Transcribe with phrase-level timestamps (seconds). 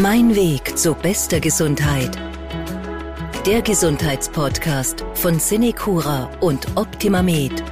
[0.00, 2.16] Mein Weg zu bester Gesundheit.
[3.44, 7.64] Der Gesundheitspodcast von Cinecura und Optima Med.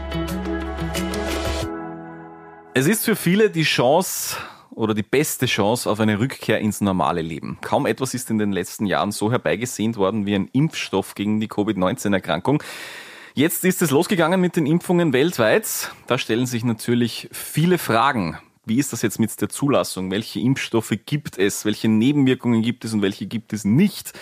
[2.74, 4.38] Es ist für viele die Chance
[4.70, 7.58] oder die beste Chance auf eine Rückkehr ins normale Leben.
[7.60, 11.46] Kaum etwas ist in den letzten Jahren so herbeigesehnt worden wie ein Impfstoff gegen die
[11.46, 12.60] Covid-19-Erkrankung.
[13.34, 15.92] Jetzt ist es losgegangen mit den Impfungen weltweit.
[16.08, 18.36] Da stellen sich natürlich viele Fragen.
[18.68, 20.10] Wie ist das jetzt mit der Zulassung?
[20.10, 21.64] Welche Impfstoffe gibt es?
[21.64, 24.12] Welche Nebenwirkungen gibt es und welche gibt es nicht?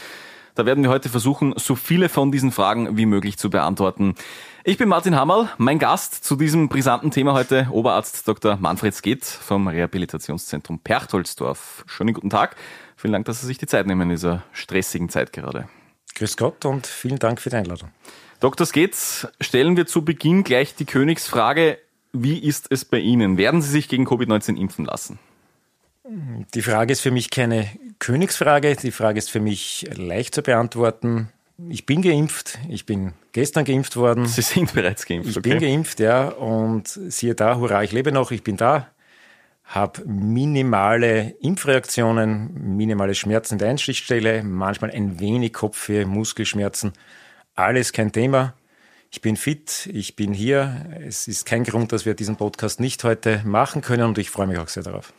[0.55, 4.15] Da werden wir heute versuchen, so viele von diesen Fragen wie möglich zu beantworten.
[4.63, 5.49] Ich bin Martin Hammerl.
[5.57, 8.59] Mein Gast zu diesem brisanten Thema heute Oberarzt Dr.
[8.59, 11.83] Manfred Skeet vom Rehabilitationszentrum Perchtoldsdorf.
[11.87, 12.57] Schönen guten Tag.
[12.97, 15.71] Vielen Dank, dass Sie sich die Zeit nehmen in dieser stressigen Zeit gerade.
[16.17, 17.89] Grüß Gott und vielen Dank für die Einladung.
[18.41, 18.67] Dr.
[18.67, 18.95] Skeet,
[19.41, 21.79] stellen wir zu Beginn gleich die Königsfrage,
[22.15, 23.37] wie ist es bei Ihnen?
[23.37, 25.19] Werden Sie sich gegen Covid-19 impfen lassen?
[26.55, 27.69] Die Frage ist für mich keine
[27.99, 28.77] Königsfrage.
[28.77, 31.31] Die Frage ist für mich leicht zu beantworten.
[31.69, 32.59] Ich bin geimpft.
[32.69, 34.27] Ich bin gestern geimpft worden.
[34.27, 35.31] Sie sind bereits geimpft.
[35.31, 35.51] Ich okay.
[35.51, 36.29] bin geimpft, ja.
[36.29, 38.31] Und siehe da, hurra, ich lebe noch.
[38.33, 38.89] Ich bin da.
[39.65, 46.93] Habe minimale Impfreaktionen, minimale Schmerzen in der Einstichstelle, manchmal ein wenig Kopfweh, Muskelschmerzen.
[47.55, 48.53] Alles kein Thema.
[49.15, 50.87] Ich bin fit, ich bin hier.
[51.07, 54.49] Es ist kein Grund, dass wir diesen Podcast nicht heute machen können und ich freue
[54.49, 55.13] mich auch sehr darauf.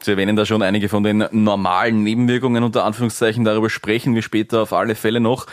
[0.00, 3.44] Sie erwähnen da schon einige von den normalen Nebenwirkungen unter Anführungszeichen.
[3.44, 5.46] Darüber sprechen wir später auf alle Fälle noch.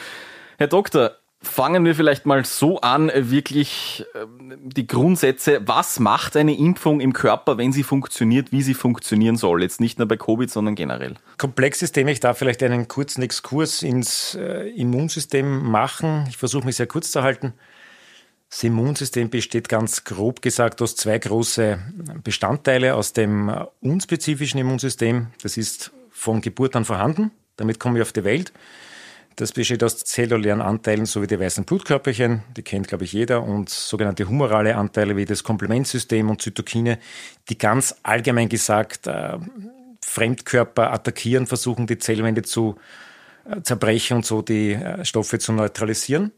[0.57, 5.61] Herr Doktor, fangen wir vielleicht mal so an, wirklich ähm, die Grundsätze.
[5.65, 9.61] Was macht eine Impfung im Körper, wenn sie funktioniert, wie sie funktionieren soll?
[9.61, 11.15] Jetzt nicht nur bei Covid, sondern generell.
[11.37, 11.91] Komplexes.
[11.95, 16.25] Ich darf vielleicht einen kurzen Exkurs ins äh, Immunsystem machen.
[16.29, 17.53] Ich versuche mich sehr kurz zu halten.
[18.49, 21.79] Das Immunsystem besteht ganz grob gesagt aus zwei große
[22.23, 22.95] Bestandteile.
[22.95, 27.31] Aus dem unspezifischen Immunsystem, das ist von Geburt an vorhanden.
[27.57, 28.51] Damit kommen wir auf die Welt.
[29.35, 33.69] Das besteht aus zellulären Anteilen sowie die weißen Blutkörperchen, die kennt, glaube ich, jeder, und
[33.69, 36.99] sogenannte humorale Anteile wie das Komplementsystem und Zytokine,
[37.47, 39.37] die ganz allgemein gesagt äh,
[40.03, 42.75] Fremdkörper attackieren, versuchen die Zellwände zu
[43.45, 46.31] äh, zerbrechen und so die äh, Stoffe zu neutralisieren.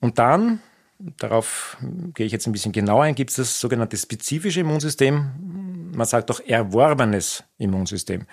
[0.00, 0.60] Und dann,
[0.98, 1.76] darauf
[2.14, 5.90] gehe ich jetzt ein bisschen genauer ein, gibt es das sogenannte spezifische Immunsystem.
[5.94, 8.26] Man sagt auch erworbenes Immunsystem.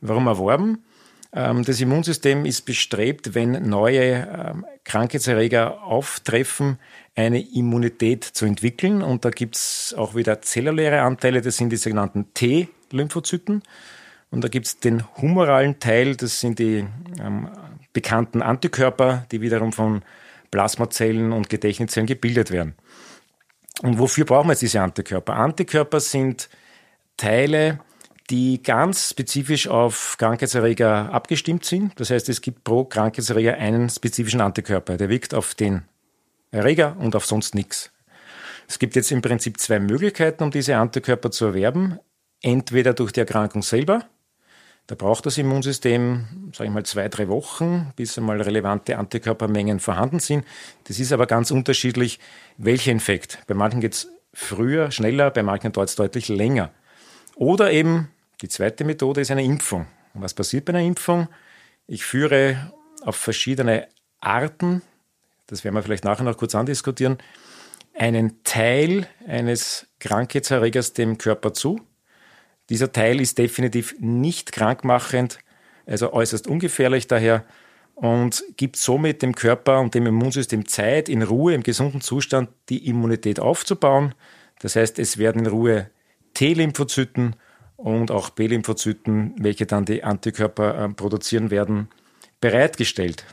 [0.00, 0.84] Warum erworben?
[1.34, 6.78] Ähm, das Immunsystem ist bestrebt, wenn neue ähm, Krankheitserreger auftreffen,
[7.16, 9.02] eine Immunität zu entwickeln.
[9.02, 13.62] Und da gibt es auch wieder zelluläre Anteile, das sind die sogenannten T-Lymphozyten.
[14.30, 16.84] Und da gibt es den humoralen Teil, das sind die
[17.20, 17.48] ähm,
[17.92, 20.02] bekannten Antikörper, die wiederum von
[20.50, 22.74] Plasmazellen und Gedächtniszellen gebildet werden.
[23.82, 25.34] Und wofür brauchen wir jetzt diese Antikörper?
[25.34, 26.48] Antikörper sind
[27.16, 27.80] Teile,
[28.30, 31.98] die ganz spezifisch auf Krankheitserreger abgestimmt sind.
[32.00, 34.96] Das heißt, es gibt pro Krankheitserreger einen spezifischen Antikörper.
[34.96, 35.82] Der wirkt auf den
[36.50, 37.90] Erreger und auf sonst nichts.
[38.66, 41.98] Es gibt jetzt im Prinzip zwei Möglichkeiten, um diese Antikörper zu erwerben.
[42.40, 44.04] Entweder durch die Erkrankung selber.
[44.86, 50.20] Da braucht das Immunsystem, sage ich mal, zwei, drei Wochen, bis einmal relevante Antikörpermengen vorhanden
[50.20, 50.44] sind.
[50.84, 52.20] Das ist aber ganz unterschiedlich,
[52.58, 53.38] welcher Infekt.
[53.46, 56.70] Bei manchen geht es früher, schneller, bei manchen dauert es deutlich länger.
[57.34, 59.86] Oder eben die zweite Methode ist eine Impfung.
[60.14, 61.28] Und was passiert bei einer Impfung?
[61.86, 62.72] Ich führe
[63.02, 63.88] auf verschiedene
[64.20, 64.82] Arten,
[65.46, 67.18] das werden wir vielleicht nachher noch kurz andiskutieren,
[67.94, 71.80] einen Teil eines Krankheitserregers dem Körper zu.
[72.70, 75.38] Dieser Teil ist definitiv nicht krankmachend,
[75.86, 77.44] also äußerst ungefährlich daher
[77.94, 82.88] und gibt somit dem Körper und dem Immunsystem Zeit, in Ruhe, im gesunden Zustand die
[82.88, 84.14] Immunität aufzubauen.
[84.60, 85.90] Das heißt, es werden in Ruhe
[86.32, 87.36] T-Lymphozyten
[87.76, 91.88] und auch B-Lymphozyten, welche dann die Antikörper äh, produzieren werden,
[92.40, 93.24] bereitgestellt.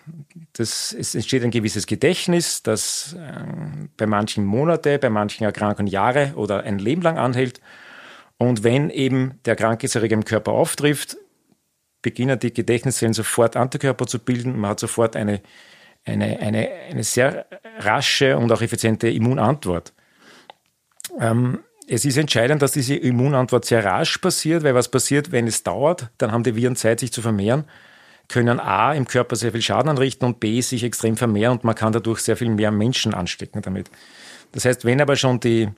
[0.53, 6.33] Das, es entsteht ein gewisses Gedächtnis, das äh, bei manchen Monate, bei manchen Erkrankungen Jahre
[6.35, 7.59] oder ein Leben lang anhält.
[8.37, 11.17] Und wenn eben der Krankheitserreger im Körper auftrifft,
[12.01, 14.57] beginnen die Gedächtniszellen sofort Antikörper zu bilden.
[14.57, 15.41] Man hat sofort eine,
[16.05, 17.45] eine, eine, eine sehr
[17.79, 19.93] rasche und auch effiziente Immunantwort.
[21.19, 25.63] Ähm, es ist entscheidend, dass diese Immunantwort sehr rasch passiert, weil was passiert, wenn es
[25.63, 27.65] dauert, dann haben die Viren Zeit, sich zu vermehren,
[28.27, 31.75] können A im Körper sehr viel Schaden anrichten und B sich extrem vermehren und man
[31.75, 33.91] kann dadurch sehr viel mehr Menschen anstecken damit.
[34.53, 35.69] Das heißt, wenn aber schon die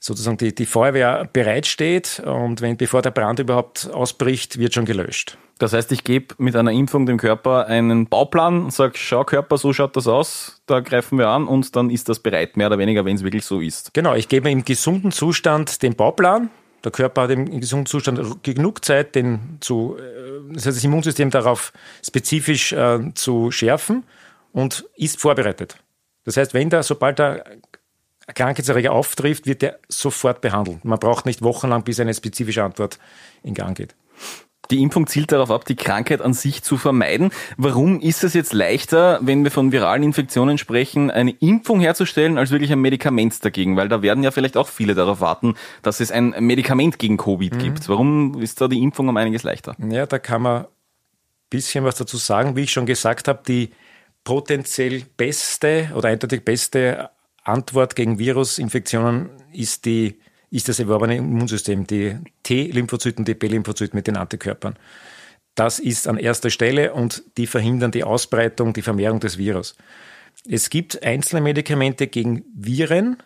[0.00, 5.38] sozusagen die, die Feuerwehr bereitsteht und wenn bevor der Brand überhaupt ausbricht, wird schon gelöscht.
[5.58, 9.58] Das heißt, ich gebe mit einer Impfung dem Körper einen Bauplan und sage, schau Körper,
[9.58, 12.78] so schaut das aus, da greifen wir an und dann ist das bereit, mehr oder
[12.78, 13.92] weniger, wenn es wirklich so ist.
[13.92, 16.50] Genau, ich gebe im gesunden Zustand den Bauplan
[16.84, 21.30] Der Körper hat im gesunden Zustand genug Zeit, den zu, äh, das, heißt, das Immunsystem
[21.30, 21.72] darauf
[22.06, 24.04] spezifisch äh, zu schärfen
[24.52, 25.76] und ist vorbereitet.
[26.24, 27.42] Das heißt, wenn da, sobald der
[28.34, 30.84] Krankheitserreger auftrifft, wird der sofort behandelt.
[30.84, 32.98] Man braucht nicht wochenlang, bis eine spezifische Antwort
[33.42, 33.94] in Gang geht.
[34.70, 37.30] Die Impfung zielt darauf ab, die Krankheit an sich zu vermeiden.
[37.56, 42.50] Warum ist es jetzt leichter, wenn wir von viralen Infektionen sprechen, eine Impfung herzustellen, als
[42.50, 43.76] wirklich ein Medikament dagegen?
[43.76, 47.54] Weil da werden ja vielleicht auch viele darauf warten, dass es ein Medikament gegen Covid
[47.54, 47.58] mhm.
[47.58, 47.88] gibt.
[47.88, 49.74] Warum ist da die Impfung um einiges leichter?
[49.88, 50.66] Ja, da kann man ein
[51.48, 52.54] bisschen was dazu sagen.
[52.54, 53.70] Wie ich schon gesagt habe, die
[54.22, 57.08] potenziell beste oder eindeutig beste
[57.48, 60.18] Antwort gegen Virusinfektionen ist die
[60.50, 64.78] ist das erworbene Immunsystem, die T-Lymphozyten, die B-Lymphozyten mit den Antikörpern.
[65.54, 69.76] Das ist an erster Stelle und die verhindern die Ausbreitung, die Vermehrung des Virus.
[70.48, 73.18] Es gibt einzelne Medikamente gegen Viren.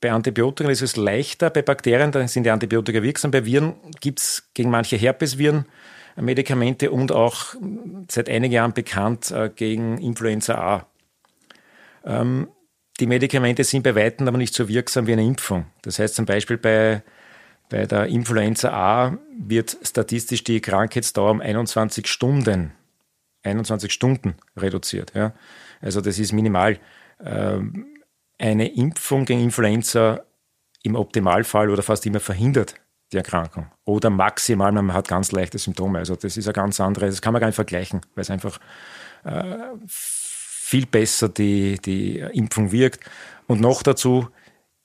[0.00, 3.30] Bei Antibiotika ist es leichter, bei Bakterien da sind die Antibiotika wirksam.
[3.30, 5.64] Bei Viren gibt es gegen manche Herpesviren
[6.16, 7.54] Medikamente und auch
[8.10, 10.86] seit einigen Jahren bekannt äh, gegen Influenza A.
[12.04, 12.48] Ähm,
[13.00, 15.66] die Medikamente sind bei Weitem aber nicht so wirksam wie eine Impfung.
[15.82, 17.02] Das heißt zum Beispiel bei,
[17.68, 22.72] bei der Influenza A wird statistisch die Krankheitsdauer um 21 Stunden,
[23.42, 25.12] 21 Stunden reduziert.
[25.14, 25.34] Ja.
[25.80, 26.78] Also das ist minimal.
[27.24, 27.86] Ähm,
[28.38, 30.20] eine Impfung gegen Influenza
[30.82, 32.74] im Optimalfall oder fast immer verhindert
[33.12, 33.70] die Erkrankung.
[33.84, 35.98] Oder maximal, man hat ganz leichte Symptome.
[35.98, 38.58] Also das ist ein ganz anderes, das kann man gar nicht vergleichen, weil es einfach
[39.24, 39.56] äh,
[40.66, 42.98] viel besser die, die Impfung wirkt.
[43.46, 44.26] Und noch dazu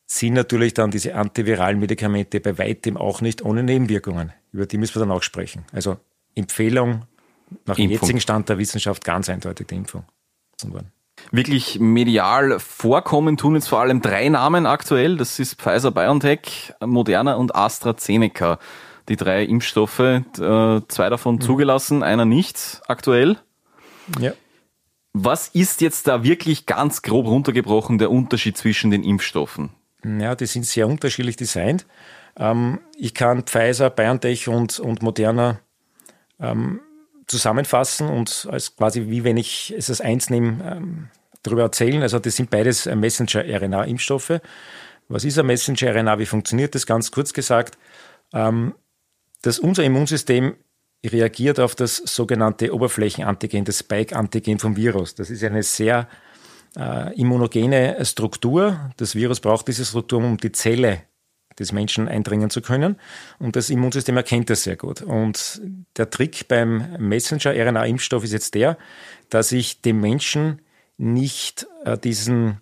[0.06, 4.32] sind natürlich dann diese antiviralen Medikamente bei weitem auch nicht ohne Nebenwirkungen.
[4.52, 5.66] Über die müssen wir dann auch sprechen.
[5.72, 5.98] Also
[6.36, 7.08] Empfehlung
[7.66, 10.04] nach dem jetzigen Stand der Wissenschaft ganz eindeutig die Impfung.
[11.32, 15.18] Wirklich medial vorkommen tun jetzt vor allem drei Namen aktuell.
[15.18, 18.60] Das ist Pfizer, BioNTech, Moderna und AstraZeneca.
[19.10, 20.22] Die drei Impfstoffe, äh,
[20.88, 21.42] zwei davon mhm.
[21.42, 23.38] zugelassen, einer nicht aktuell.
[24.20, 24.34] Ja.
[25.14, 29.72] Was ist jetzt da wirklich ganz grob runtergebrochen der Unterschied zwischen den Impfstoffen?
[30.04, 31.86] Ja, die sind sehr unterschiedlich designt.
[32.38, 35.60] Ähm, ich kann Pfizer, BioNTech und, und Moderna
[36.40, 36.80] ähm,
[37.28, 41.10] zusammenfassen und als quasi wie wenn ich es als eins nehme, ähm,
[41.44, 42.02] darüber erzählen.
[42.02, 44.40] Also das sind beides Messenger-RNA-Impfstoffe.
[45.08, 46.20] Was ist ein Messenger-RNA?
[46.20, 46.86] Wie funktioniert das?
[46.86, 47.78] Ganz kurz gesagt,
[48.34, 48.76] ähm,
[49.42, 50.56] dass unser Immunsystem
[51.06, 55.16] reagiert auf das sogenannte Oberflächenantigen, das Spike-Antigen vom Virus.
[55.16, 56.08] Das ist eine sehr
[56.78, 58.92] äh, immunogene Struktur.
[58.98, 61.04] Das Virus braucht diese Struktur, um die Zelle
[61.60, 62.98] des Menschen eindringen zu können.
[63.40, 65.02] Und das Immunsystem erkennt das sehr gut.
[65.02, 65.62] Und
[65.98, 68.78] der Trick beim Messenger-RNA-Impfstoff ist jetzt der,
[69.30, 70.62] dass ich dem Menschen
[70.98, 72.62] nicht äh, diesen,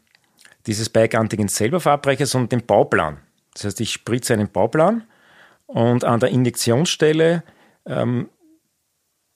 [0.66, 3.18] dieses Spike-Antigen selber verabreiche, sondern den Bauplan.
[3.54, 5.04] Das heißt, ich spritze einen Bauplan
[5.68, 7.44] und an der Injektionsstelle
[7.86, 8.30] ähm,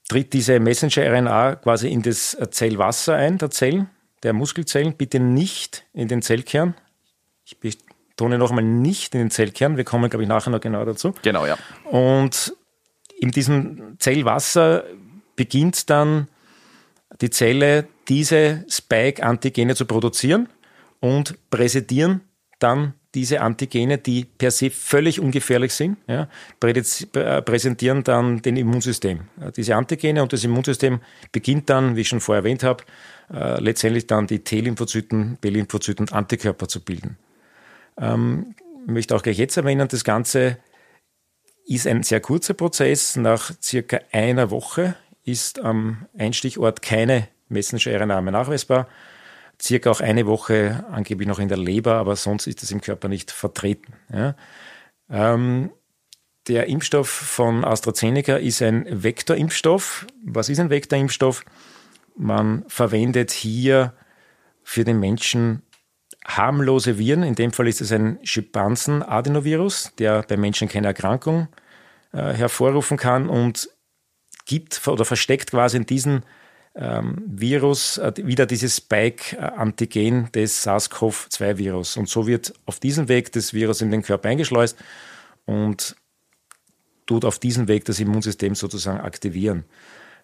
[0.08, 3.90] tritt diese Messenger-RNA quasi in das Zellwasser ein, der Zellen,
[4.24, 6.76] der Muskelzellen, bitte nicht in den Zellkern.
[7.46, 11.14] Ich betone nochmal nicht in den Zellkern, wir kommen, glaube ich, nachher noch genau dazu.
[11.22, 11.58] Genau, ja.
[11.86, 12.56] Und
[13.20, 14.84] in diesem Zellwasser
[15.36, 16.28] beginnt dann
[17.22, 20.50] die Zelle, diese Spike-Antigene zu produzieren
[21.00, 22.22] und präsentieren
[22.60, 26.28] dann diese Antigene, die per se völlig ungefährlich sind, ja,
[26.62, 29.22] äh, präsentieren dann den Immunsystem.
[29.56, 31.00] Diese Antigene und das Immunsystem
[31.32, 32.84] beginnt dann, wie ich schon vorher erwähnt habe,
[33.32, 37.18] äh, letztendlich dann die T-Lymphozyten, B-Lymphozyten und Antikörper zu bilden.
[37.98, 38.56] Ähm,
[38.86, 40.58] ich möchte auch gleich jetzt erwähnen, das Ganze
[41.66, 43.16] ist ein sehr kurzer Prozess.
[43.16, 48.88] Nach circa einer Woche ist am Einstichort keine Messenger-RNA mehr nachweisbar
[49.64, 53.08] circa auch eine Woche angeblich noch in der Leber, aber sonst ist es im Körper
[53.08, 53.94] nicht vertreten.
[54.12, 54.36] Ja.
[55.10, 55.72] Ähm,
[56.48, 60.06] der Impfstoff von AstraZeneca ist ein Vektorimpfstoff.
[60.26, 61.46] Was ist ein Vektorimpfstoff?
[62.18, 63.94] Man verwendet hier
[64.62, 65.62] für den Menschen
[66.26, 67.24] harmlose Viren.
[67.24, 71.48] In dem Fall ist es ein Schimpansen-Adenovirus, der bei Menschen keine Erkrankung
[72.12, 73.70] äh, hervorrufen kann und
[74.46, 76.26] gibt oder versteckt quasi in diesen
[76.76, 81.98] ähm, Virus äh, wieder dieses Spike-Antigen des SARS-CoV-2-Virus.
[81.98, 84.78] Und so wird auf diesem Weg das Virus in den Körper eingeschleust
[85.46, 85.96] und
[87.06, 89.66] tut auf diesem Weg das Immunsystem sozusagen aktivieren.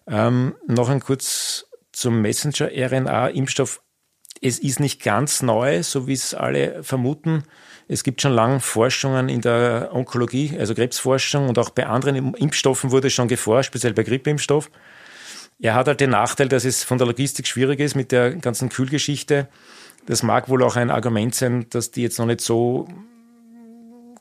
[0.06, 3.82] Ähm, noch ein kurz zum Messenger-RNA-Impfstoff.
[4.42, 7.44] Es ist nicht ganz neu, so wie es alle vermuten.
[7.88, 12.90] Es gibt schon lange Forschungen in der Onkologie, also Krebsforschung und auch bei anderen Impfstoffen
[12.90, 14.70] wurde schon geforscht, speziell bei Grippeimpfstoff.
[15.62, 18.68] Er hat halt den Nachteil, dass es von der Logistik schwierig ist mit der ganzen
[18.70, 19.48] Kühlgeschichte.
[20.06, 22.88] Das mag wohl auch ein Argument sein, dass die jetzt noch nicht so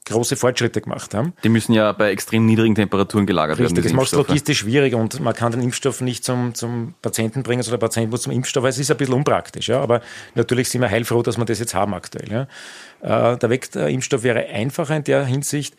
[0.10, 1.34] große Fortschritte gemacht haben.
[1.44, 3.84] Die müssen ja bei extrem niedrigen Temperaturen gelagert Richtig, werden.
[3.84, 7.62] das macht es logistisch schwierig und man kann den Impfstoff nicht zum, zum Patienten bringen,
[7.62, 8.66] sondern der Patient muss zum Impfstoff.
[8.66, 10.02] Es ist ein bisschen unpraktisch, ja, aber
[10.36, 12.48] natürlich sind wir heilfroh, dass wir das jetzt haben aktuell.
[13.04, 13.34] Ja.
[13.34, 15.76] Äh, der Vektorimpfstoff wäre einfacher in der Hinsicht,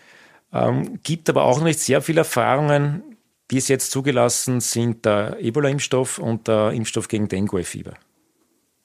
[0.53, 3.03] ähm, gibt aber auch noch nicht sehr viele Erfahrungen.
[3.51, 7.95] Bis jetzt zugelassen sind der Ebola-Impfstoff und der Impfstoff gegen Dengue-Fieber.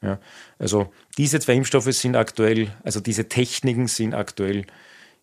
[0.01, 0.17] Ja,
[0.57, 4.65] also diese zwei Impfstoffe sind aktuell, also diese Techniken sind aktuell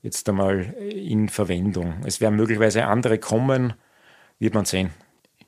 [0.01, 2.03] jetzt einmal in Verwendung.
[2.05, 3.73] Es werden möglicherweise andere kommen,
[4.39, 4.91] wird man sehen.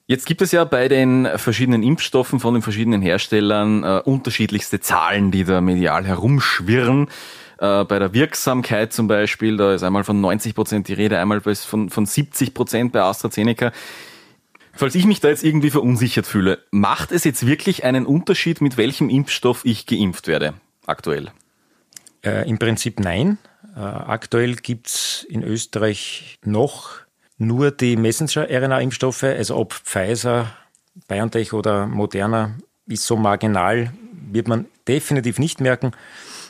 [0.08, 5.30] Jetzt gibt es ja bei den verschiedenen Impfstoffen von den verschiedenen Herstellern äh, unterschiedlichste Zahlen,
[5.30, 7.08] die da medial herumschwirren.
[7.64, 11.40] Äh, bei der Wirksamkeit zum Beispiel, da ist einmal von 90 Prozent die Rede, einmal
[11.40, 13.72] von, von 70 Prozent bei AstraZeneca.
[14.74, 18.76] Falls ich mich da jetzt irgendwie verunsichert fühle, macht es jetzt wirklich einen Unterschied, mit
[18.76, 20.54] welchem Impfstoff ich geimpft werde
[20.84, 21.30] aktuell?
[22.22, 23.38] Äh, Im Prinzip nein.
[23.76, 26.90] Äh, aktuell gibt's in Österreich noch
[27.38, 30.52] nur die Messenger-RNA-Impfstoffe, also ob Pfizer,
[31.08, 32.56] BioNTech oder Moderna,
[32.86, 33.92] ist so marginal,
[34.30, 35.92] wird man definitiv nicht merken.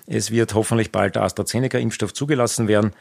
[0.06, 2.92] Es wird hoffentlich bald der AstraZeneca-Impfstoff zugelassen werden.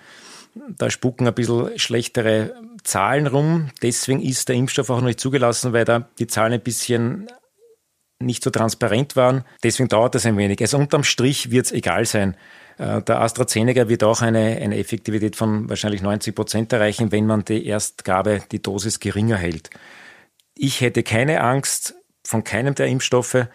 [0.77, 3.69] Da spucken ein bisschen schlechtere Zahlen rum.
[3.81, 7.27] Deswegen ist der Impfstoff auch noch nicht zugelassen, weil da die Zahlen ein bisschen
[8.19, 9.43] nicht so transparent waren.
[9.63, 10.61] Deswegen dauert das ein wenig.
[10.61, 12.37] Also unterm Strich wird es egal sein.
[12.77, 17.43] Äh, der AstraZeneca wird auch eine, eine Effektivität von wahrscheinlich 90 Prozent erreichen, wenn man
[17.43, 19.69] die Erstgabe, die Dosis geringer hält.
[20.55, 23.47] Ich hätte keine Angst von keinem der Impfstoffe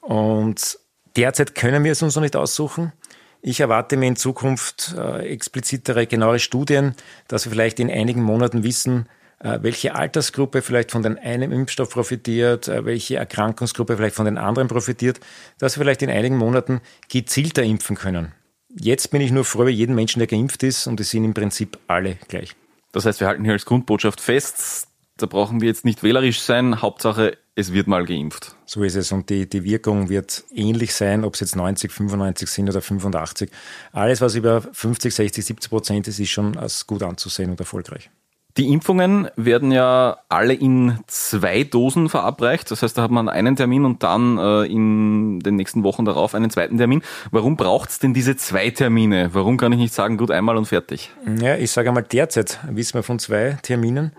[0.00, 0.78] und
[1.16, 2.92] derzeit können wir es uns noch nicht aussuchen.
[3.40, 6.94] Ich erwarte mir in Zukunft äh, explizitere, genauere Studien,
[7.28, 9.08] dass wir vielleicht in einigen Monaten wissen,
[9.40, 14.38] äh, welche Altersgruppe vielleicht von den einen Impfstoff profitiert, äh, welche Erkrankungsgruppe vielleicht von den
[14.38, 15.20] anderen profitiert,
[15.58, 18.32] dass wir vielleicht in einigen Monaten gezielter impfen können.
[18.68, 21.34] Jetzt bin ich nur froh über jeden Menschen, der geimpft ist und es sind im
[21.34, 22.54] Prinzip alle gleich.
[22.92, 26.82] Das heißt, wir halten hier als Grundbotschaft fest, da brauchen wir jetzt nicht wählerisch sein,
[26.82, 28.54] Hauptsache es wird mal geimpft.
[28.66, 29.10] So ist es.
[29.10, 33.50] Und die, die Wirkung wird ähnlich sein, ob es jetzt 90, 95 sind oder 85.
[33.90, 38.10] Alles, was über 50, 60, 70 Prozent ist, ist schon als gut anzusehen und erfolgreich.
[38.58, 42.70] Die Impfungen werden ja alle in zwei Dosen verabreicht.
[42.70, 46.36] Das heißt, da hat man einen Termin und dann äh, in den nächsten Wochen darauf
[46.36, 47.02] einen zweiten Termin.
[47.32, 49.30] Warum braucht es denn diese zwei Termine?
[49.32, 51.10] Warum kann ich nicht sagen, gut, einmal und fertig?
[51.40, 54.12] Ja, ich sage einmal, derzeit wissen wir von zwei Terminen.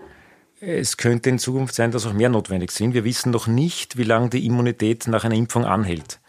[0.60, 2.92] Es könnte in Zukunft sein, dass auch mehr notwendig sind.
[2.92, 6.20] Wir wissen noch nicht, wie lange die Immunität nach einer Impfung anhält.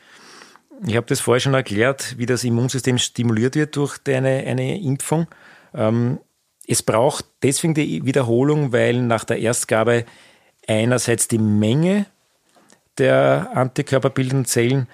[0.85, 5.27] Ich habe das vorher schon erklärt, wie das Immunsystem stimuliert wird durch eine, eine Impfung.
[5.73, 6.19] Ähm,
[6.65, 10.05] es braucht deswegen die Wiederholung, weil nach der Erstgabe
[10.65, 12.05] einerseits die Menge
[12.97, 14.87] der antikörperbildenden Zellen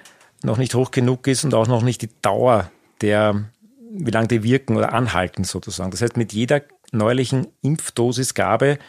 [0.43, 3.45] noch nicht hoch genug ist und auch noch nicht die Dauer der,
[3.91, 5.91] wie lange die wirken oder anhalten sozusagen.
[5.91, 8.79] Das heißt, mit jeder neuerlichen Impfdosisgabe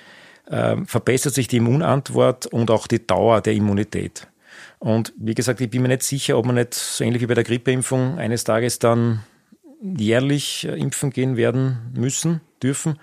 [0.51, 4.29] äh, verbessert sich die Immunantwort und auch die Dauer der Immunität.
[4.79, 7.35] Und wie gesagt, ich bin mir nicht sicher, ob man nicht so ähnlich wie bei
[7.35, 9.25] der Grippeimpfung eines Tages dann
[9.83, 12.99] jährlich äh, impfen gehen werden müssen, dürfen.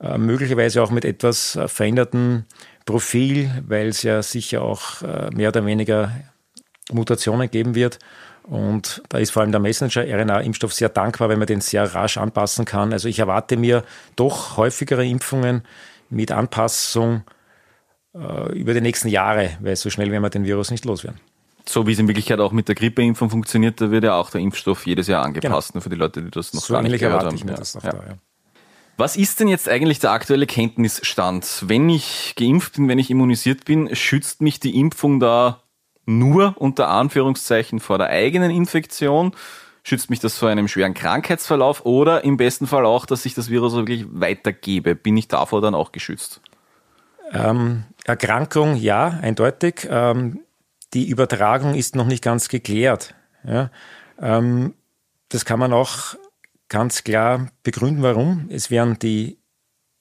[0.00, 2.44] Äh, möglicherweise auch mit etwas äh, verändertem
[2.84, 6.12] Profil, weil es ja sicher auch äh, mehr oder weniger
[6.92, 7.98] Mutationen geben wird.
[8.44, 12.64] Und da ist vor allem der Messenger-RNA-Impfstoff sehr dankbar, weil man den sehr rasch anpassen
[12.64, 12.92] kann.
[12.92, 13.82] Also ich erwarte mir
[14.14, 15.62] doch häufigere Impfungen
[16.10, 17.22] mit Anpassung
[18.14, 21.20] äh, über die nächsten Jahre, weil so schnell werden wir den Virus nicht loswerden.
[21.68, 24.40] So wie es in Wirklichkeit auch mit der Grippeimpfung funktioniert, da wird ja auch der
[24.40, 25.78] Impfstoff jedes Jahr angepasst, genau.
[25.78, 27.34] nur für die Leute, die das noch so gar nicht gehört haben.
[27.34, 27.58] Ich mir ja.
[27.58, 27.92] ja.
[27.92, 28.14] Da, ja.
[28.96, 31.64] Was ist denn jetzt eigentlich der aktuelle Kenntnisstand?
[31.66, 35.62] Wenn ich geimpft bin, wenn ich immunisiert bin, schützt mich die Impfung da
[36.06, 39.32] nur unter Anführungszeichen vor der eigenen Infektion?
[39.88, 43.50] Schützt mich das vor einem schweren Krankheitsverlauf oder im besten Fall auch, dass ich das
[43.50, 44.96] Virus wirklich weitergebe?
[44.96, 46.40] Bin ich davor dann auch geschützt?
[47.30, 49.86] Ähm, Erkrankung, ja, eindeutig.
[49.88, 50.40] Ähm,
[50.92, 53.14] die Übertragung ist noch nicht ganz geklärt.
[53.44, 53.70] Ja?
[54.20, 54.74] Ähm,
[55.28, 56.16] das kann man auch
[56.68, 58.48] ganz klar begründen, warum.
[58.50, 59.38] Es werden die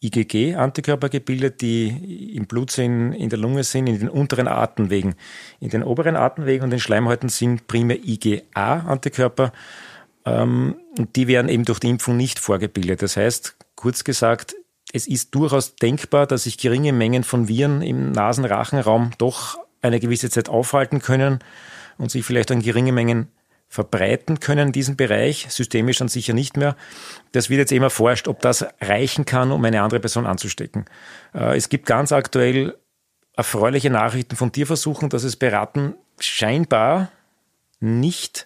[0.02, 5.16] IgG-Antikörper gebildet, die im Blut sind, in der Lunge sind, in den unteren Atemwegen.
[5.60, 9.52] In den oberen Atemwegen und den Schleimhäuten sind primär IgA-Antikörper.
[10.26, 13.02] Ähm, und die werden eben durch die Impfung nicht vorgebildet.
[13.02, 14.56] Das heißt, kurz gesagt,
[14.94, 20.30] es ist durchaus denkbar, dass sich geringe Mengen von Viren im Nasenrachenraum doch eine gewisse
[20.30, 21.40] Zeit aufhalten können
[21.98, 23.28] und sich vielleicht an geringe Mengen
[23.76, 26.78] verbreiten können in diesem Bereich, systemisch dann sicher nicht mehr.
[27.34, 30.86] Das wird jetzt eben erforscht, ob das reichen kann, um eine andere Person anzustecken.
[31.34, 32.76] Äh, es gibt ganz aktuell
[33.36, 37.12] erfreuliche Nachrichten von Tierversuchen, dass es beraten scheinbar
[37.82, 38.46] nicht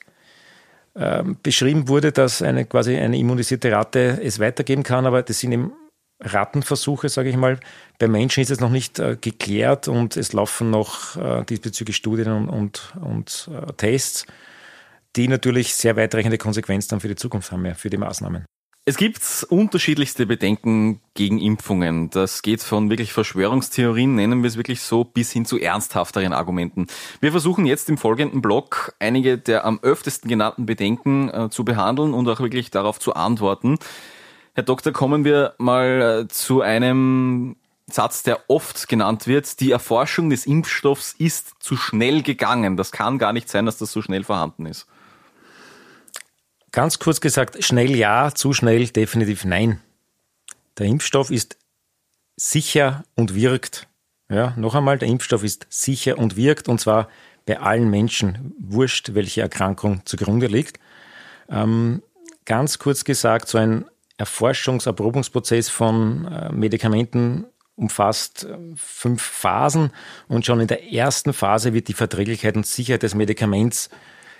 [0.96, 5.52] äh, beschrieben wurde, dass eine quasi eine immunisierte Ratte es weitergeben kann, aber das sind
[5.52, 5.74] eben
[6.22, 7.60] Rattenversuche, sage ich mal.
[8.00, 12.32] Bei Menschen ist es noch nicht äh, geklärt und es laufen noch äh, diesbezüglich Studien
[12.32, 14.26] und, und, und äh, Tests,
[15.16, 18.46] die natürlich sehr weitreichende Konsequenzen dann für die Zukunft haben, ja, für die Maßnahmen.
[18.86, 22.10] Es gibt unterschiedlichste Bedenken gegen Impfungen.
[22.10, 26.88] Das geht von wirklich Verschwörungstheorien, nennen wir es wirklich so, bis hin zu ernsthafteren Argumenten.
[27.20, 32.16] Wir versuchen jetzt im folgenden Blog einige der am öftesten genannten Bedenken äh, zu behandeln
[32.16, 33.78] und auch wirklich darauf zu antworten.
[34.56, 37.58] Herr Doktor, kommen wir mal äh, zu einem
[37.92, 39.60] Satz, der oft genannt wird.
[39.60, 42.76] Die Erforschung des Impfstoffs ist zu schnell gegangen.
[42.76, 44.88] Das kann gar nicht sein, dass das so schnell vorhanden ist.
[46.72, 49.82] Ganz kurz gesagt, schnell ja, zu schnell definitiv nein.
[50.78, 51.58] Der Impfstoff ist
[52.36, 53.88] sicher und wirkt.
[54.30, 57.10] Ja, noch einmal, der Impfstoff ist sicher und wirkt und zwar
[57.46, 60.80] bei allen Menschen, wurscht, welche Erkrankung zugrunde liegt.
[61.50, 62.04] Ähm,
[62.46, 63.86] ganz kurz gesagt, so ein
[64.18, 67.46] Erforschungserprobungsprozess von äh, Medikamenten
[67.76, 69.92] umfasst äh, fünf Phasen
[70.28, 73.90] und schon in der ersten Phase wird die Verträglichkeit und Sicherheit des Medikaments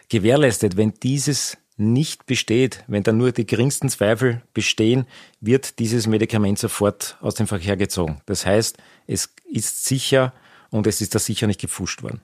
[0.10, 0.78] gewährleistet.
[0.78, 5.06] Wenn dieses nicht besteht, wenn da nur die geringsten Zweifel bestehen,
[5.40, 8.22] wird dieses Medikament sofort aus dem Verkehr gezogen.
[8.26, 10.34] Das heißt, es ist sicher
[10.70, 12.22] und es ist da sicher nicht gepfuscht worden.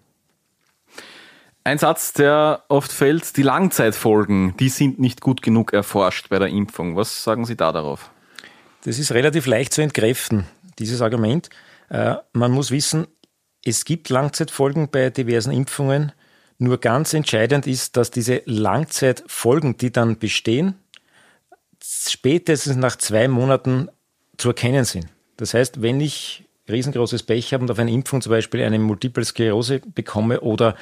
[1.64, 6.50] Ein Satz, der oft fällt, die Langzeitfolgen, die sind nicht gut genug erforscht bei der
[6.50, 6.96] Impfung.
[6.96, 8.12] Was sagen Sie da darauf?
[8.84, 10.46] Das ist relativ leicht zu entkräften,
[10.78, 11.50] dieses Argument.
[11.90, 13.08] Äh, man muss wissen,
[13.64, 16.12] es gibt Langzeitfolgen bei diversen Impfungen.
[16.58, 20.76] Nur ganz entscheidend ist, dass diese Langzeitfolgen, die dann bestehen,
[21.84, 23.90] spätestens nach zwei Monaten
[24.38, 25.08] zu erkennen sind.
[25.38, 29.24] Das heißt, wenn ich riesengroßes Pech habe und auf eine Impfung zum Beispiel eine Multiple
[29.24, 30.76] Sklerose bekomme oder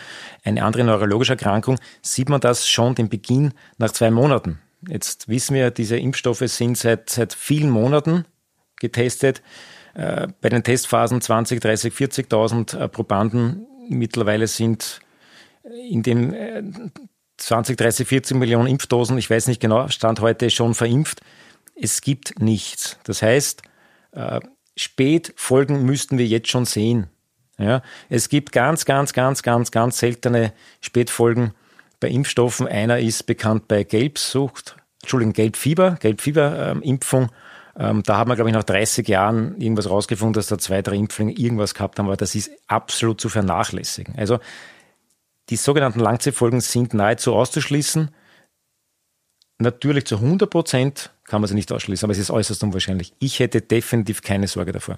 [0.43, 4.59] eine andere neurologische Erkrankung, sieht man das schon den Beginn nach zwei Monaten.
[4.87, 8.25] Jetzt wissen wir, diese Impfstoffe sind seit, seit vielen Monaten
[8.79, 9.41] getestet.
[9.93, 15.01] Äh, bei den Testphasen 20, 30, 40.000 Probanden mittlerweile sind
[15.63, 16.91] in den
[17.37, 21.21] 20, 30, 40 Millionen Impfdosen, ich weiß nicht genau, Stand heute schon verimpft.
[21.75, 22.97] Es gibt nichts.
[23.03, 23.63] Das heißt,
[24.11, 24.39] äh,
[24.75, 27.07] Spätfolgen müssten wir jetzt schon sehen.
[27.59, 31.53] Ja, es gibt ganz, ganz, ganz, ganz, ganz seltene Spätfolgen
[31.99, 32.67] bei Impfstoffen.
[32.67, 37.29] Einer ist bekannt bei Gelbsucht, Entschuldigung, Gelbfieber, Gelbfieberimpfung.
[37.77, 40.95] Ähm, da haben wir, glaube ich, nach 30 Jahren irgendwas rausgefunden, dass da zwei, drei
[40.95, 44.15] Impflinge irgendwas gehabt haben, aber das ist absolut zu vernachlässigen.
[44.17, 44.39] Also
[45.49, 48.11] die sogenannten Langzeitfolgen sind nahezu auszuschließen.
[49.59, 53.13] Natürlich zu 100 Prozent kann man sie nicht ausschließen, aber es ist äußerst unwahrscheinlich.
[53.19, 54.97] Ich hätte definitiv keine Sorge davor.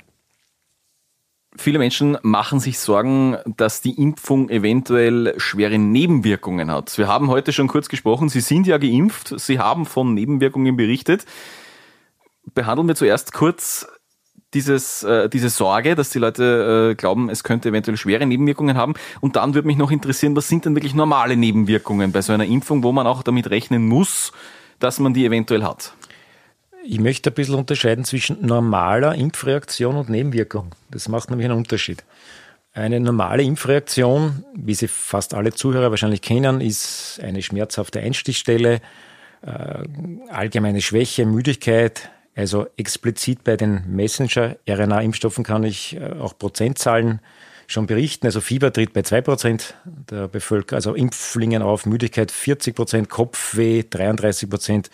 [1.57, 6.97] Viele Menschen machen sich Sorgen, dass die Impfung eventuell schwere Nebenwirkungen hat.
[6.97, 11.25] Wir haben heute schon kurz gesprochen, Sie sind ja geimpft, Sie haben von Nebenwirkungen berichtet.
[12.53, 13.87] Behandeln wir zuerst kurz
[14.55, 18.95] dieses, äh, diese Sorge, dass die Leute äh, glauben, es könnte eventuell schwere Nebenwirkungen haben.
[19.21, 22.45] Und dann würde mich noch interessieren, was sind denn wirklich normale Nebenwirkungen bei so einer
[22.45, 24.31] Impfung, wo man auch damit rechnen muss,
[24.79, 25.93] dass man die eventuell hat?
[26.87, 30.71] Ich möchte ein bisschen unterscheiden zwischen normaler Impfreaktion und Nebenwirkung.
[30.89, 32.03] Das macht nämlich einen Unterschied.
[32.73, 38.81] Eine normale Impfreaktion, wie sie fast alle Zuhörer wahrscheinlich kennen, ist eine schmerzhafte Einstichstelle,
[39.41, 39.83] äh,
[40.29, 42.11] allgemeine Schwäche, Müdigkeit.
[42.35, 47.21] Also explizit bei den Messenger-RNA-Impfstoffen kann ich äh, auch Prozentzahlen
[47.67, 48.25] schon berichten.
[48.25, 54.87] Also Fieber tritt bei 2% der Bevölkerung, also Impflingen auf, Müdigkeit 40%, Kopfweh 33%,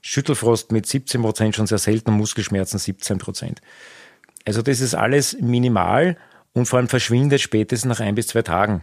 [0.00, 3.60] Schüttelfrost mit 17 Prozent schon sehr selten, Muskelschmerzen 17 Prozent.
[4.44, 6.16] Also das ist alles minimal
[6.54, 8.82] und vor allem verschwindet spätestens nach ein bis zwei Tagen.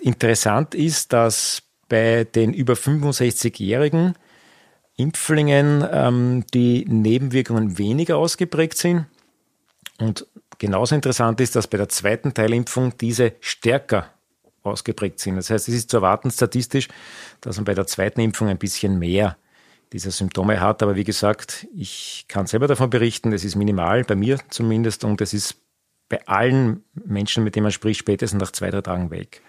[0.00, 4.14] Interessant ist, dass bei den über 65-jährigen
[4.98, 9.06] Impflingen ähm, die Nebenwirkungen weniger ausgeprägt sind.
[9.98, 10.26] Und
[10.58, 14.12] genauso interessant ist, dass bei der zweiten Teilimpfung diese stärker
[14.64, 15.36] ausgeprägt sind.
[15.36, 16.88] Das heißt, es ist zu erwarten statistisch,
[17.40, 19.36] dass man bei der zweiten Impfung ein bisschen mehr
[19.92, 20.82] diese Symptome hat.
[20.82, 25.20] Aber wie gesagt, ich kann selber davon berichten, es ist minimal, bei mir zumindest, und
[25.20, 25.56] es ist
[26.08, 29.42] bei allen Menschen, mit denen man spricht, spätestens nach zwei, drei Tagen weg.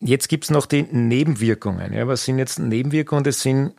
[0.00, 1.92] Jetzt gibt es noch die Nebenwirkungen.
[1.92, 3.22] Ja, was sind jetzt Nebenwirkungen?
[3.22, 3.74] Das sind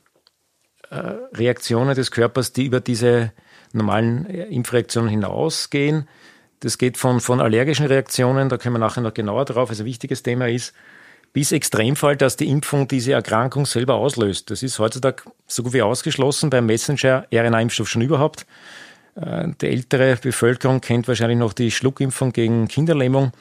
[0.92, 0.96] äh,
[1.34, 3.32] Reaktionen des Körpers, die über diese
[3.74, 6.08] normalen äh, Impfreaktionen hinausgehen.
[6.60, 9.88] Das geht von, von allergischen Reaktionen, da können wir nachher noch genauer drauf, also ein
[9.88, 10.74] wichtiges Thema ist,
[11.34, 14.52] bis Extremfall, dass die Impfung diese Erkrankung selber auslöst.
[14.52, 18.46] Das ist heutzutage so gut wie ausgeschlossen beim Messenger-RNA-Impfstoff schon überhaupt.
[19.16, 23.32] Äh, die ältere Bevölkerung kennt wahrscheinlich noch die Schluckimpfung gegen Kinderlähmung.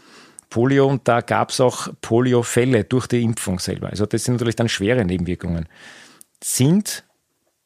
[0.50, 3.88] Polio und da gab es auch Poliofälle durch die Impfung selber.
[3.88, 5.68] Also das sind natürlich dann schwere Nebenwirkungen.
[6.42, 7.04] Sind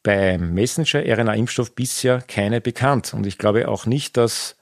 [0.02, 3.14] beim Messenger-RNA-Impfstoff bisher keine bekannt.
[3.14, 4.56] Und ich glaube auch nicht, dass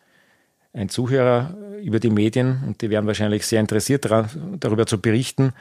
[0.73, 5.53] ein Zuhörer über die Medien, und die werden wahrscheinlich sehr interessiert daran, darüber zu berichten,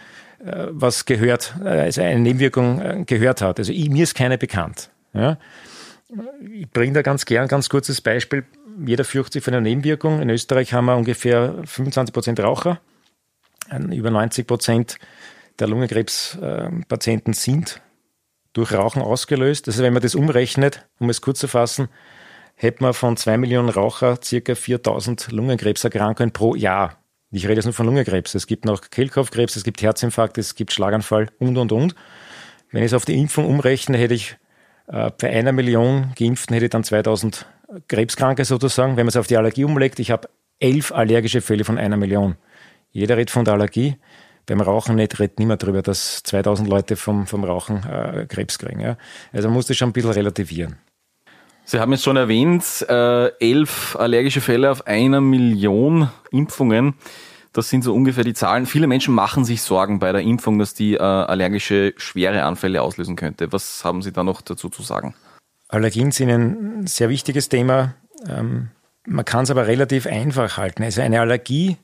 [0.45, 3.59] äh, was gehört, äh, also eine Nebenwirkung äh, gehört hat.
[3.59, 4.89] Also mir ist keine bekannt.
[5.13, 5.37] Ja.
[6.53, 8.45] Ich bringe da ganz gern ein ganz kurzes Beispiel.
[8.85, 10.21] Jeder fürchtet sich von einer Nebenwirkung.
[10.21, 12.79] In Österreich haben wir ungefähr 25 Prozent Raucher.
[13.91, 14.97] Über 90 Prozent
[15.59, 17.81] der Lungenkrebspatienten sind
[18.53, 19.67] durch Rauchen ausgelöst.
[19.67, 21.89] Also wenn man das umrechnet, um es kurz zu fassen,
[22.55, 26.97] hätte man von zwei Millionen Raucher circa 4000 Lungenkrebserkrankungen pro Jahr.
[27.31, 28.35] Ich rede jetzt nur von Lungenkrebs.
[28.35, 31.95] Es gibt noch Kehlkopfkrebs, es gibt Herzinfarkt, es gibt Schlaganfall und, und, und.
[32.71, 34.37] Wenn ich es auf die Impfung umrechne, hätte ich
[34.87, 37.45] äh, bei einer Million Geimpften hätte ich dann 2000
[37.87, 38.97] Krebskranke sozusagen.
[38.97, 40.29] Wenn man es auf die Allergie umlegt, ich habe
[40.59, 42.35] elf allergische Fälle von einer Million.
[42.91, 43.95] Jeder redet von der Allergie.
[44.45, 48.79] Beim Rauchen nicht, redet niemand darüber, dass 2000 Leute vom, vom Rauchen äh, Krebs kriegen.
[48.79, 48.97] Ja?
[49.31, 50.77] Also man muss das schon ein bisschen relativieren.
[51.63, 56.95] Sie haben jetzt schon erwähnt, äh, elf allergische Fälle auf einer Million Impfungen.
[57.53, 58.65] Das sind so ungefähr die Zahlen.
[58.65, 63.15] Viele Menschen machen sich Sorgen bei der Impfung, dass die äh, allergische schwere Anfälle auslösen
[63.15, 63.51] könnte.
[63.53, 65.13] Was haben Sie da noch dazu zu sagen?
[65.71, 67.95] Allergien sind ein sehr wichtiges Thema.
[68.27, 68.69] Ähm,
[69.05, 70.83] man kann es aber relativ einfach halten.
[70.83, 71.77] Also eine Allergie,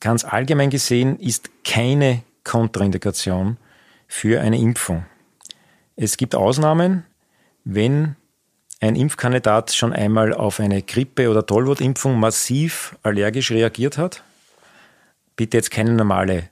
[0.00, 3.58] ganz allgemein gesehen, ist keine Kontraindikation
[4.08, 5.06] für eine Impfung.
[5.94, 7.04] Es gibt Ausnahmen,
[7.62, 8.16] wenn
[8.80, 14.24] ein Impfkandidat schon einmal auf eine Grippe- oder Tollwutimpfung massiv allergisch reagiert hat.
[15.36, 16.50] Bitte jetzt keine normale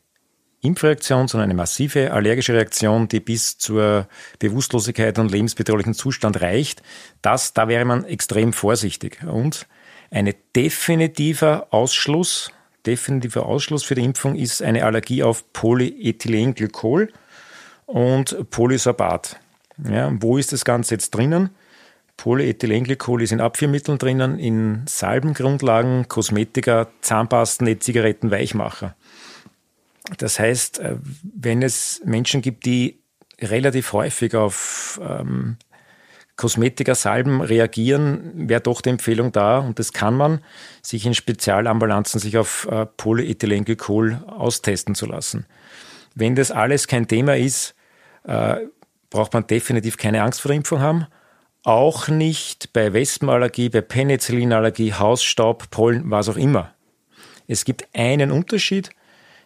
[0.63, 4.07] Impfreaktion, sondern eine massive allergische Reaktion, die bis zur
[4.39, 6.83] Bewusstlosigkeit und lebensbedrohlichen Zustand reicht.
[7.21, 9.19] Das, da wäre man extrem vorsichtig.
[9.25, 9.67] Und
[10.11, 12.53] ein definitiver Ausschluss,
[12.87, 17.13] definitiver Ausschluss für die Impfung ist eine Allergie auf Polyethylenglykol
[17.87, 19.41] und Polysorbat.
[19.91, 21.51] Ja, wo ist das Ganze jetzt drinnen?
[22.19, 28.95] Polyethylenglykol ist in Abführmitteln drinnen, in Salbengrundlagen, Kosmetika, Zahnpasten, E-Zigaretten, Weichmacher.
[30.19, 33.01] Das heißt, äh, wenn es Menschen gibt, die
[33.41, 35.57] relativ häufig auf ähm,
[36.37, 40.41] Kosmetika, Salben reagieren, wäre doch die Empfehlung da, und das kann man,
[40.81, 45.47] sich in Spezialambulanzen sich auf äh, Polyethylenglykol austesten zu lassen.
[46.15, 47.75] Wenn das alles kein Thema ist,
[48.25, 48.57] äh,
[49.11, 51.07] braucht man definitiv keine Angst vor der Impfung haben.
[51.65, 56.75] Auch nicht bei Wespenallergie, bei Penicillinallergie, Hausstaub, Pollen, was auch immer.
[57.47, 58.91] Es gibt einen Unterschied.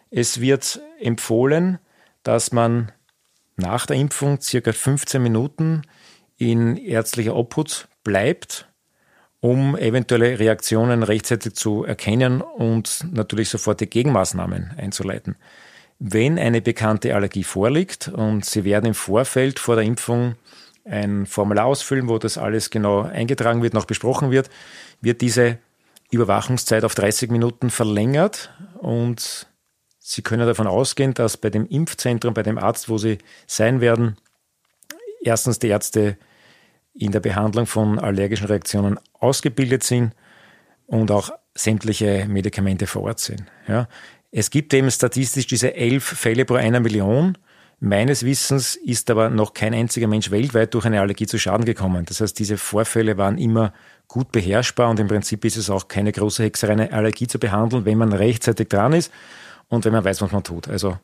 [0.09, 1.79] Es wird empfohlen,
[2.23, 2.91] dass man
[3.55, 5.81] nach der Impfung circa 15 Minuten
[6.37, 8.67] in ärztlicher Obhut bleibt,
[9.39, 15.35] um eventuelle Reaktionen rechtzeitig zu erkennen und natürlich sofort die Gegenmaßnahmen einzuleiten.
[15.99, 20.35] Wenn eine bekannte Allergie vorliegt und Sie werden im Vorfeld vor der Impfung
[20.85, 24.49] ein Formular ausfüllen, wo das alles genau eingetragen wird, noch besprochen wird,
[25.01, 25.57] wird diese
[26.11, 29.46] Überwachungszeit auf 30 Minuten verlängert und
[30.09, 34.15] Sie können davon ausgehen, dass bei dem Impfzentrum, bei dem Arzt, wo Sie sein werden,
[35.21, 36.15] erstens die Ärzte
[36.93, 40.13] in der Behandlung von allergischen Reaktionen ausgebildet sind
[40.85, 43.43] und auch sämtliche Medikamente vor Ort sind.
[43.67, 43.89] Ja.
[44.31, 47.37] Es gibt eben statistisch diese elf Fälle pro einer Million
[47.79, 52.05] Meines Wissens ist aber noch kein einziger Mensch weltweit durch eine Allergie zu Schaden gekommen.
[52.05, 53.71] Das heißt, diese Vorfälle waren immer
[54.07, 57.85] gut beherrschbar und im Prinzip ist es auch keine große Hexerei, eine Allergie zu behandeln,
[57.85, 59.11] wenn man rechtzeitig dran ist
[59.69, 60.67] und wenn man weiß, was man tut.
[60.67, 60.97] Also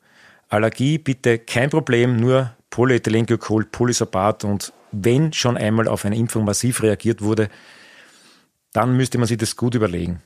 [0.49, 6.83] Allergie bitte kein Problem, nur Polyethylenglykol, Polysorbat und wenn schon einmal auf eine Impfung massiv
[6.83, 7.49] reagiert wurde,
[8.73, 10.21] dann müsste man sich das gut überlegen.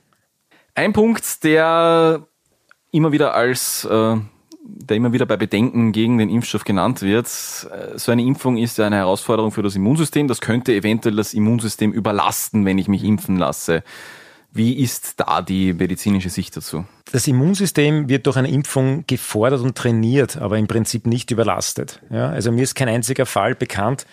[0.76, 2.28] Ein Punkt, der
[2.92, 4.18] immer wieder als äh
[4.68, 7.28] der immer wieder bei Bedenken gegen den Impfstoff genannt wird.
[7.28, 10.28] Äh, so eine Impfung ist ja eine Herausforderung für das Immunsystem.
[10.28, 13.84] Das könnte eventuell das Immunsystem überlasten, wenn ich mich impfen lasse.
[14.52, 16.86] Wie ist da die medizinische Sicht dazu?
[17.12, 22.02] Das Immunsystem wird durch eine Impfung gefordert und trainiert, aber im Prinzip nicht überlastet.
[22.10, 24.06] Ja, also mir ist kein einziger Fall bekannt,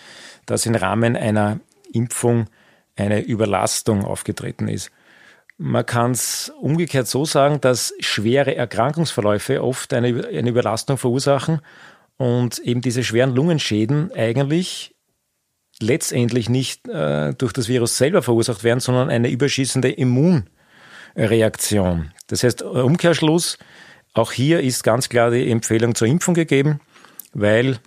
[0.46, 1.60] dass im Rahmen einer
[1.92, 2.46] Impfung
[2.96, 4.90] eine Überlastung aufgetreten ist.
[5.56, 11.60] Man kann es umgekehrt so sagen, dass schwere Erkrankungsverläufe oft eine, eine Überlastung verursachen
[12.16, 14.93] und eben diese schweren Lungenschäden eigentlich
[15.80, 22.12] letztendlich nicht äh, durch das Virus selber verursacht werden, sondern eine überschießende Immunreaktion.
[22.28, 23.58] Das heißt, Umkehrschluss,
[24.12, 26.80] auch hier ist ganz klar die Empfehlung zur Impfung gegeben,
[27.32, 27.78] weil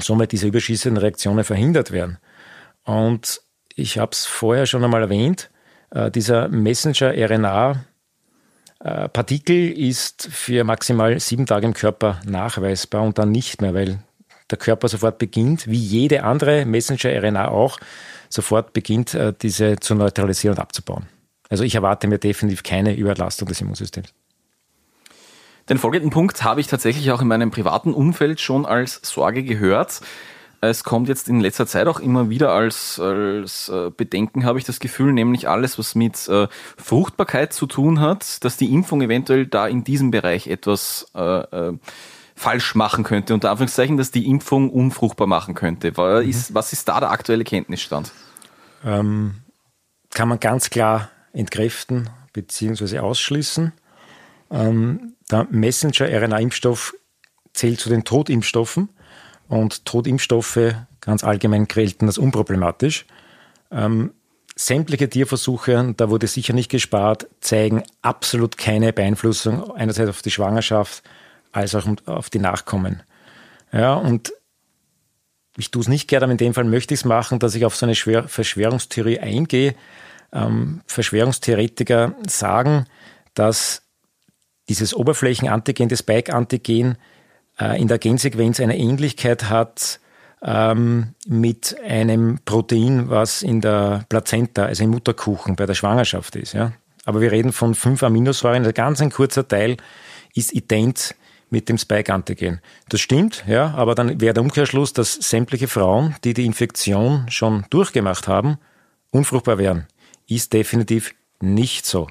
[0.00, 2.18] somit diese überschießenden Reaktionen verhindert werden.
[2.84, 3.40] Und
[3.74, 5.50] ich habe es vorher schon einmal erwähnt,
[5.90, 7.84] äh, dieser Messenger-RNA,
[8.80, 14.04] Partikel ist für maximal sieben Tage im Körper nachweisbar und dann nicht mehr, weil
[14.50, 17.78] der Körper sofort beginnt, wie jede andere Messenger-RNA auch,
[18.28, 21.06] sofort beginnt, äh, diese zu neutralisieren und abzubauen.
[21.48, 24.12] Also ich erwarte mir definitiv keine Überlastung des Immunsystems.
[25.68, 30.00] Den folgenden Punkt habe ich tatsächlich auch in meinem privaten Umfeld schon als Sorge gehört.
[30.60, 34.64] Es kommt jetzt in letzter Zeit auch immer wieder als, als äh, Bedenken, habe ich
[34.64, 39.46] das Gefühl, nämlich alles, was mit äh, Fruchtbarkeit zu tun hat, dass die Impfung eventuell
[39.46, 41.72] da in diesem Bereich etwas äh,
[42.38, 45.96] falsch machen könnte, unter Anführungszeichen, dass die Impfung unfruchtbar machen könnte.
[45.96, 46.30] Was, mhm.
[46.30, 48.12] ist, was ist da der aktuelle Kenntnisstand?
[48.84, 49.34] Ähm,
[50.10, 53.00] kann man ganz klar entkräften bzw.
[53.00, 53.72] ausschließen.
[54.50, 56.94] Ähm, der Messenger-RNA-Impfstoff
[57.52, 58.88] zählt zu den Totimpfstoffen
[59.48, 63.04] und Totimpfstoffe ganz allgemein gelten als unproblematisch.
[63.70, 64.12] Ähm,
[64.54, 71.02] sämtliche Tierversuche, da wurde sicher nicht gespart, zeigen absolut keine Beeinflussung einerseits auf die Schwangerschaft
[71.52, 73.02] als auch auf die Nachkommen.
[73.72, 74.32] Ja, und
[75.56, 77.64] ich tue es nicht gerne, aber in dem Fall möchte ich es machen, dass ich
[77.64, 79.74] auf so eine Schwer Verschwörungstheorie eingehe.
[80.32, 82.86] Ähm, Verschwörungstheoretiker sagen,
[83.34, 83.82] dass
[84.68, 86.96] dieses Oberflächenantigen, das Spike-Antigen,
[87.58, 90.00] äh, in der Gensequenz eine Ähnlichkeit hat
[90.42, 96.52] ähm, mit einem Protein, was in der Plazenta, also im Mutterkuchen bei der Schwangerschaft ist.
[96.52, 96.72] Ja?
[97.04, 99.76] Aber wir reden von fünf Aminosäuren, ein ganz ein kurzer Teil
[100.34, 101.14] ist ident
[101.50, 102.60] mit dem Spike-Antigen.
[102.88, 107.64] Das stimmt, ja, aber dann wäre der Umkehrschluss, dass sämtliche Frauen, die die Infektion schon
[107.70, 108.58] durchgemacht haben,
[109.10, 109.86] unfruchtbar wären.
[110.26, 112.08] Ist definitiv nicht so.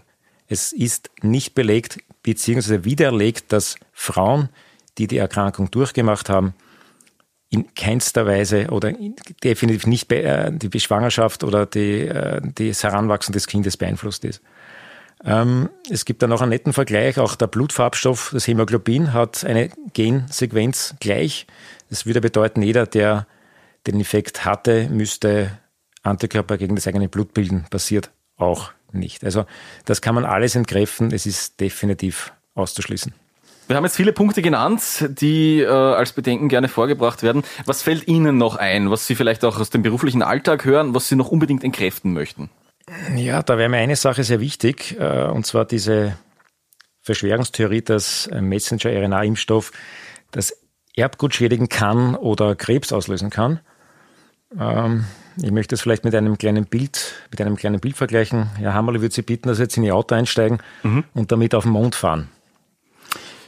[0.47, 2.84] Es ist nicht belegt bzw.
[2.84, 4.50] widerlegt, dass Frauen,
[4.97, 6.54] die die Erkrankung durchgemacht haben,
[7.50, 8.93] in keinster Weise oder
[9.43, 14.41] definitiv nicht äh, die Schwangerschaft oder die, äh, das Heranwachsen des Kindes beeinflusst ist.
[15.24, 17.20] Ähm, es gibt da noch einen netten Vergleich.
[17.20, 21.48] Auch der Blutfarbstoff, das Hämoglobin, hat eine Gensequenz gleich.
[21.90, 23.28] Das würde bedeuten, jeder, der
[23.88, 25.58] den Infekt hatte, müsste
[26.04, 27.66] Antikörper gegen das eigene Blut bilden.
[27.70, 29.24] Passiert auch nicht.
[29.24, 29.46] Also
[29.86, 31.12] das kann man alles entkräften.
[31.12, 33.14] Es ist definitiv auszuschließen.
[33.68, 37.44] Wir haben jetzt viele Punkte genannt, die äh, als Bedenken gerne vorgebracht werden.
[37.66, 41.10] Was fällt Ihnen noch ein, was Sie vielleicht auch aus dem beruflichen Alltag hören, was
[41.10, 42.50] Sie noch unbedingt entkräften möchten?
[43.15, 46.17] Ja, da wäre mir eine Sache sehr wichtig, äh, und zwar diese
[47.02, 49.71] Verschwörungstheorie, dass Messenger-RNA-Impfstoff
[50.32, 50.56] das
[50.95, 53.60] Erbgut schädigen kann oder Krebs auslösen kann.
[54.60, 55.06] Ähm,
[55.41, 58.50] ich möchte es vielleicht mit einem kleinen Bild, mit einem kleinen Bild vergleichen.
[58.58, 61.04] Herr Hammerle würde Sie bitten, dass Sie jetzt in Ihr Auto einsteigen mhm.
[61.13, 62.30] und damit auf den Mond fahren.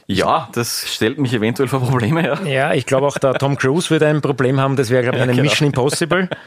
[0.06, 2.26] Ja, das stellt mich eventuell vor Probleme.
[2.26, 4.76] Ja, ja ich glaube auch der Tom Cruise würde ein Problem haben.
[4.76, 5.48] Das wäre, glaube ich, eine ja, genau.
[5.48, 6.28] Mission Impossible.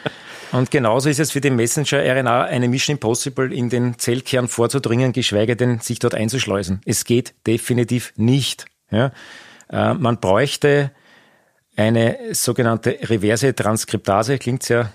[0.53, 5.55] Und genauso ist es für den Messenger-RNA eine Mission Impossible, in den Zellkern vorzudringen, geschweige
[5.55, 6.79] denn sich dort einzuschleusen.
[6.85, 8.65] Es geht definitiv nicht.
[8.91, 9.11] Ja?
[9.71, 10.91] Äh, man bräuchte
[11.75, 14.93] eine sogenannte reverse Transkriptase, klingt sehr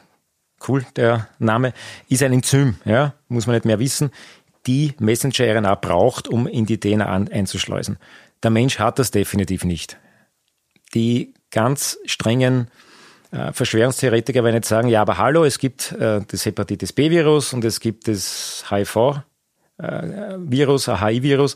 [0.69, 1.73] cool, der Name,
[2.09, 3.15] ist ein Enzym, ja?
[3.27, 4.13] muss man nicht mehr wissen,
[4.69, 7.99] die Messenger-RNA braucht, um in die DNA einzuschleusen.
[8.45, 9.97] Der Mensch hat das definitiv nicht.
[10.95, 12.71] Die ganz strengen
[13.31, 17.79] Verschwörungstheoretiker werden jetzt sagen, ja, aber hallo, es gibt äh, das Hepatitis B-Virus und es
[17.81, 21.55] gibt das HIV-Virus, äh, HIV-Virus,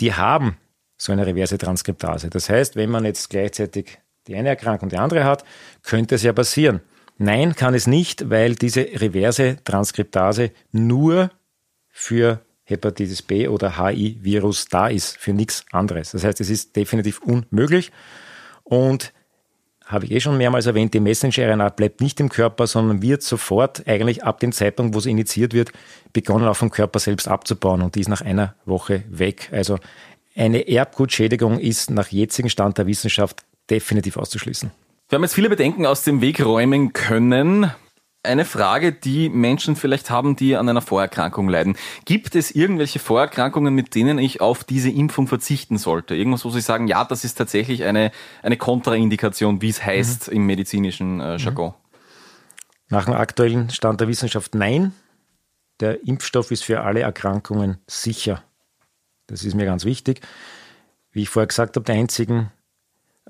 [0.00, 0.56] die haben
[0.96, 2.30] so eine reverse Transkriptase.
[2.30, 5.44] Das heißt, wenn man jetzt gleichzeitig die eine Erkrankung und die andere hat,
[5.82, 6.80] könnte es ja passieren.
[7.18, 11.30] Nein, kann es nicht, weil diese reverse Transkriptase nur
[11.88, 16.12] für Hepatitis B oder HI-Virus da ist, für nichts anderes.
[16.12, 17.92] Das heißt, es ist definitiv unmöglich.
[18.64, 19.12] Und
[19.92, 23.86] habe ich eh schon mehrmals erwähnt, die Messenger-RNA bleibt nicht im Körper, sondern wird sofort
[23.86, 25.70] eigentlich ab dem Zeitpunkt, wo sie initiiert wird,
[26.12, 29.50] begonnen auch vom Körper selbst abzubauen und die ist nach einer Woche weg.
[29.52, 29.78] Also
[30.34, 34.70] eine Erbgutschädigung ist nach jetzigem Stand der Wissenschaft definitiv auszuschließen.
[35.08, 37.70] Wir haben jetzt viele Bedenken aus dem Weg räumen können
[38.22, 41.76] eine Frage, die Menschen vielleicht haben, die an einer Vorerkrankung leiden.
[42.04, 46.14] Gibt es irgendwelche Vorerkrankungen, mit denen ich auf diese Impfung verzichten sollte?
[46.14, 50.36] Irgendwas, wo Sie sagen, ja, das ist tatsächlich eine, eine Kontraindikation, wie es heißt mhm.
[50.36, 51.74] im medizinischen äh, Jargon?
[52.88, 54.92] Nach dem aktuellen Stand der Wissenschaft nein.
[55.80, 58.44] Der Impfstoff ist für alle Erkrankungen sicher.
[59.26, 60.20] Das ist mir ganz wichtig.
[61.10, 62.52] Wie ich vorher gesagt habe, die einzigen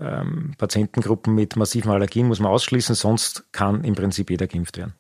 [0.01, 4.95] ähm, Patientengruppen mit massiven Allergien muss man ausschließen, sonst kann im Prinzip jeder geimpft werden.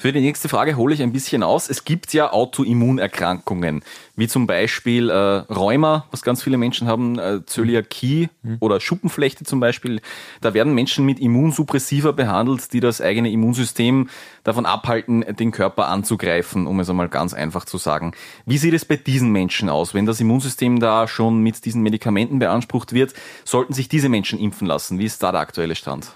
[0.00, 1.68] Für die nächste Frage hole ich ein bisschen aus.
[1.68, 3.82] Es gibt ja Autoimmunerkrankungen,
[4.14, 5.14] wie zum Beispiel äh,
[5.52, 8.58] Rheuma, was ganz viele Menschen haben, äh, Zöliakie mhm.
[8.60, 10.00] oder Schuppenflechte zum Beispiel.
[10.40, 14.08] Da werden Menschen mit Immunsuppressiva behandelt, die das eigene Immunsystem
[14.44, 18.12] davon abhalten, den Körper anzugreifen, um es einmal ganz einfach zu sagen.
[18.46, 19.94] Wie sieht es bei diesen Menschen aus?
[19.94, 24.68] Wenn das Immunsystem da schon mit diesen Medikamenten beansprucht wird, sollten sich diese Menschen impfen
[24.68, 25.00] lassen?
[25.00, 26.12] Wie ist da der aktuelle Stand?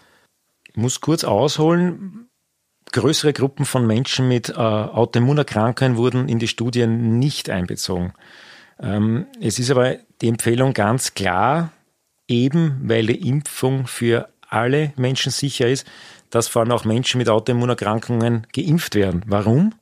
[0.71, 2.29] Ich muss kurz ausholen
[2.93, 8.13] größere Gruppen von Menschen mit äh, Autoimmunerkrankungen wurden in die Studien nicht einbezogen.
[8.81, 11.73] Ähm, es ist aber die Empfehlung ganz klar,
[12.29, 15.87] eben weil die Impfung für alle Menschen sicher ist,
[16.31, 19.23] dass vor allem auch Menschen mit Autoimmunerkrankungen geimpft werden.
[19.27, 19.75] Warum?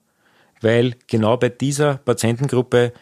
[0.60, 2.92] Weil genau bei dieser Patientengruppe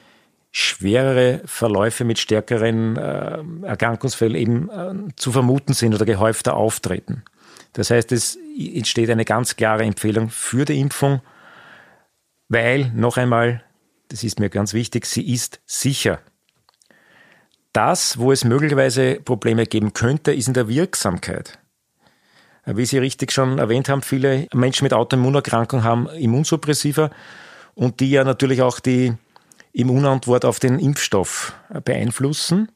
[0.51, 7.23] schwerere Verläufe mit stärkeren äh, Erkrankungsfällen eben äh, zu vermuten sind oder gehäufter auftreten.
[7.73, 11.21] Das heißt, es entsteht eine ganz klare Empfehlung für die Impfung,
[12.49, 13.63] weil, noch einmal,
[14.09, 16.21] das ist mir ganz wichtig, sie ist sicher.
[17.73, 21.59] Das, wo es möglicherweise Probleme geben könnte, ist in der Wirksamkeit.
[22.65, 27.11] Wie Sie richtig schon erwähnt haben, viele Menschen mit Autoimmunerkrankungen haben Immunsuppressiva
[27.75, 29.15] und die ja natürlich auch die
[29.73, 31.55] Immunantwort auf den Impfstoff
[31.85, 32.71] beeinflussen.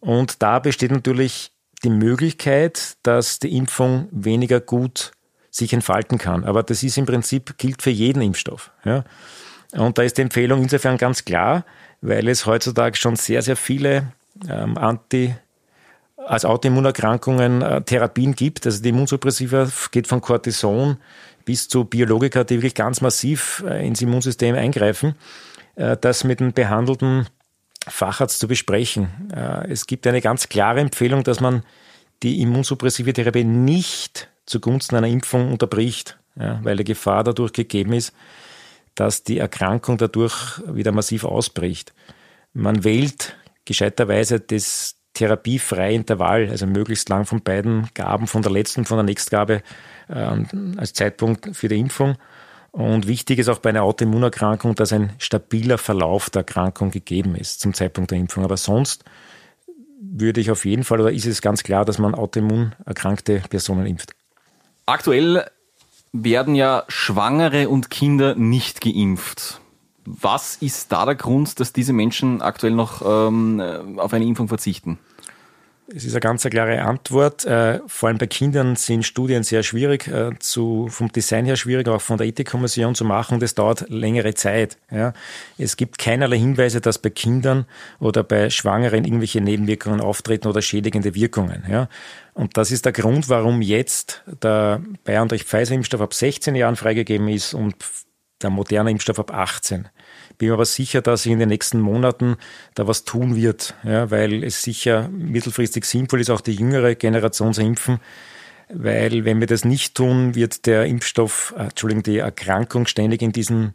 [0.00, 1.52] Und da besteht natürlich
[1.84, 5.12] die Möglichkeit, dass die Impfung weniger gut
[5.50, 6.44] sich entfalten kann.
[6.44, 8.70] Aber das ist im Prinzip, gilt für jeden Impfstoff.
[8.84, 9.04] Ja.
[9.72, 11.64] Und da ist die Empfehlung insofern ganz klar,
[12.00, 14.12] weil es heutzutage schon sehr, sehr viele
[14.48, 15.34] ähm, Anti-
[16.16, 18.66] als Autoimmunerkrankungen äh, Therapien gibt.
[18.66, 20.98] Also die Immunsuppressiva geht von Cortison
[21.44, 25.14] bis zu Biologika, die wirklich ganz massiv äh, ins Immunsystem eingreifen,
[25.76, 27.26] äh, das mit den behandelten
[27.86, 29.30] Facharzt zu besprechen.
[29.34, 31.62] Äh, es gibt eine ganz klare Empfehlung, dass man
[32.22, 38.12] die immunsuppressive Therapie nicht zugunsten einer Impfung unterbricht, weil die Gefahr dadurch gegeben ist,
[38.94, 41.92] dass die Erkrankung dadurch wieder massiv ausbricht.
[42.52, 48.84] Man wählt gescheiterweise das therapiefreie Intervall, also möglichst lang von beiden Gaben, von der letzten,
[48.84, 49.62] von der Nächstgabe
[50.08, 50.44] äh,
[50.76, 52.16] als Zeitpunkt für die Impfung.
[52.70, 57.60] Und wichtig ist auch bei einer Autoimmunerkrankung, dass ein stabiler Verlauf der Erkrankung gegeben ist
[57.60, 58.44] zum Zeitpunkt der Impfung.
[58.44, 59.04] Aber sonst
[60.00, 64.12] würde ich auf jeden Fall, oder ist es ganz klar, dass man autoimmunerkrankte Personen impft.
[64.86, 65.44] Aktuell
[66.12, 69.60] werden ja Schwangere und Kinder nicht geimpft.
[70.04, 74.98] Was ist da der Grund, dass diese Menschen aktuell noch ähm, auf eine Impfung verzichten?
[75.94, 77.46] Es ist eine ganz klare Antwort.
[77.46, 81.88] Äh, vor allem bei Kindern sind Studien sehr schwierig, äh, zu, vom Design her schwierig,
[81.88, 83.40] auch von der Ethikkommission zu machen.
[83.40, 84.76] Das dauert längere Zeit.
[84.90, 85.14] Ja.
[85.56, 87.64] Es gibt keinerlei Hinweise, dass bei Kindern
[88.00, 91.64] oder bei Schwangeren irgendwelche Nebenwirkungen auftreten oder schädigende Wirkungen.
[91.70, 91.88] Ja.
[92.34, 97.76] Und das ist der Grund, warum jetzt der BioNTech-Pfizer-Impfstoff ab 16 Jahren freigegeben ist und
[98.42, 99.88] der moderne Impfstoff ab 18
[100.38, 102.36] bin mir aber sicher, dass sich in den nächsten Monaten
[102.74, 107.52] da was tun wird, ja, weil es sicher mittelfristig sinnvoll ist, auch die jüngere Generation
[107.52, 107.98] zu impfen.
[108.70, 113.32] Weil wenn wir das nicht tun, wird der Impfstoff, äh, Entschuldigung, die Erkrankung ständig in
[113.32, 113.74] diesen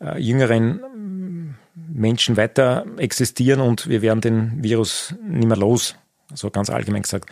[0.00, 1.54] äh, jüngeren mm,
[1.92, 5.96] Menschen weiter existieren und wir werden den Virus nicht mehr los.
[6.32, 7.28] So ganz allgemein gesagt.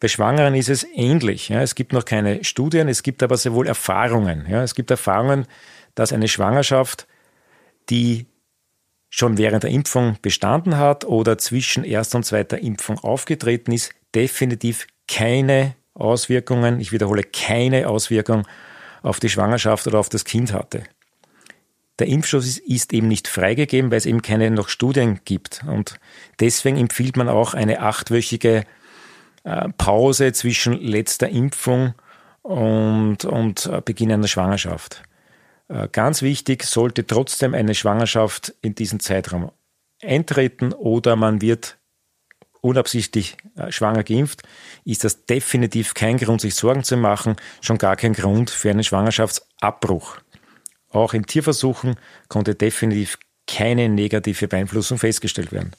[0.00, 1.50] Bei Schwangeren ist es ähnlich.
[1.50, 1.60] Ja.
[1.60, 4.46] Es gibt noch keine Studien, es gibt aber sehr wohl Erfahrungen.
[4.48, 4.62] Ja.
[4.62, 5.46] Es gibt Erfahrungen,
[5.94, 7.06] dass eine Schwangerschaft
[7.88, 8.26] die
[9.08, 14.86] schon während der Impfung bestanden hat oder zwischen erster und zweiter Impfung aufgetreten ist, definitiv
[15.08, 18.46] keine Auswirkungen, ich wiederhole, keine Auswirkung
[19.02, 20.84] auf die Schwangerschaft oder auf das Kind hatte.
[21.98, 25.62] Der Impfstoff ist eben nicht freigegeben, weil es eben keine noch Studien gibt.
[25.66, 26.00] Und
[26.38, 28.64] deswegen empfiehlt man auch eine achtwöchige
[29.44, 31.94] äh, Pause zwischen letzter Impfung
[32.42, 35.02] und, und äh, Beginn einer Schwangerschaft.
[35.70, 39.52] Äh, ganz wichtig, sollte trotzdem eine Schwangerschaft in diesen Zeitraum
[40.02, 41.78] eintreten oder man wird
[42.60, 44.42] unabsichtlich äh, schwanger geimpft,
[44.84, 48.82] ist das definitiv kein Grund, sich Sorgen zu machen, schon gar kein Grund für einen
[48.82, 50.18] Schwangerschaftsabbruch.
[50.90, 51.94] Auch in Tierversuchen
[52.28, 55.70] konnte definitiv keine negative Beeinflussung festgestellt werden.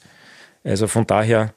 [0.64, 1.52] Also von daher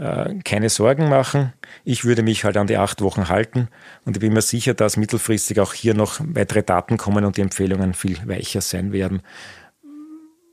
[0.00, 1.52] äh, keine Sorgen machen.
[1.84, 3.68] Ich würde mich halt an die acht Wochen halten
[4.06, 7.42] und ich bin mir sicher, dass mittelfristig auch hier noch weitere Daten kommen und die
[7.42, 9.20] Empfehlungen viel weicher sein werden.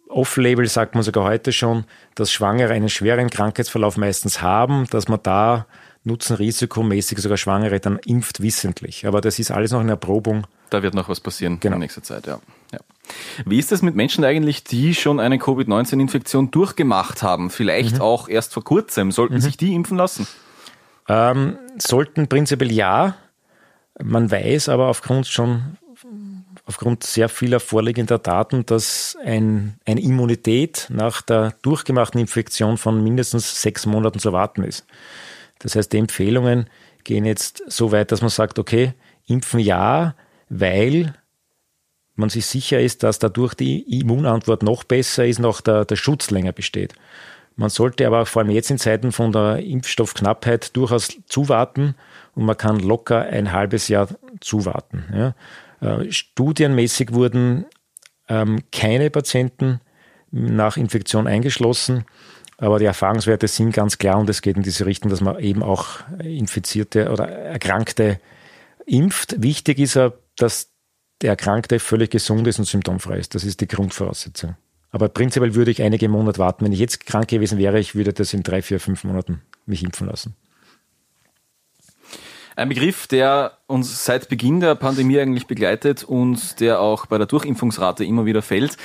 [0.09, 5.19] Off-Label sagt man sogar heute schon, dass Schwangere einen schweren Krankheitsverlauf meistens haben, dass man
[5.21, 5.65] da
[6.03, 9.05] Nutzen-Risikomäßig sogar Schwangere dann impft wissentlich.
[9.05, 10.47] Aber das ist alles noch in Erprobung.
[10.69, 11.75] Da wird noch was passieren genau.
[11.75, 12.39] in nächster Zeit, ja.
[12.71, 12.79] ja.
[13.45, 17.49] Wie ist es mit Menschen eigentlich, die schon eine Covid-19-Infektion durchgemacht haben?
[17.49, 18.01] Vielleicht mhm.
[18.01, 19.11] auch erst vor kurzem.
[19.11, 19.41] Sollten mhm.
[19.41, 20.27] sich die impfen lassen?
[21.07, 23.15] Ähm, sollten prinzipiell ja.
[24.01, 25.77] Man weiß aber aufgrund schon
[26.67, 33.61] aufgrund sehr vieler vorliegender Daten, dass ein, eine Immunität nach der durchgemachten Infektion von mindestens
[33.61, 34.85] sechs Monaten zu erwarten ist.
[35.59, 36.69] Das heißt, die Empfehlungen
[37.05, 38.93] gehen jetzt so weit, dass man sagt, okay,
[39.27, 40.13] impfen ja,
[40.49, 41.13] weil
[42.15, 46.31] man sich sicher ist, dass dadurch die Immunantwort noch besser ist, noch der, der Schutz
[46.31, 46.95] länger besteht.
[47.55, 51.95] Man sollte aber vor allem jetzt in Zeiten von der Impfstoffknappheit durchaus zuwarten
[52.35, 54.09] und man kann locker ein halbes Jahr
[54.41, 55.05] zuwarten.
[55.13, 55.33] Ja.
[55.81, 57.65] Äh, studienmäßig wurden
[58.29, 59.79] ähm, keine Patienten
[60.31, 62.05] nach Infektion eingeschlossen,
[62.57, 65.61] aber die Erfahrungswerte sind ganz klar und es geht in diese Richtung, dass man eben
[65.61, 68.19] auch Infizierte oder Erkrankte
[68.85, 69.41] impft.
[69.41, 70.71] Wichtig ist ja, dass
[71.21, 73.35] der Erkrankte völlig gesund ist und symptomfrei ist.
[73.35, 74.55] Das ist die Grundvoraussetzung.
[74.89, 76.65] Aber prinzipiell würde ich einige Monate warten.
[76.65, 79.83] Wenn ich jetzt krank gewesen wäre, ich würde das in drei, vier, fünf Monaten mich
[79.83, 80.35] impfen lassen.
[82.57, 87.27] Ein Begriff, der uns seit Beginn der Pandemie eigentlich begleitet und der auch bei der
[87.27, 88.77] Durchimpfungsrate immer wieder fällt,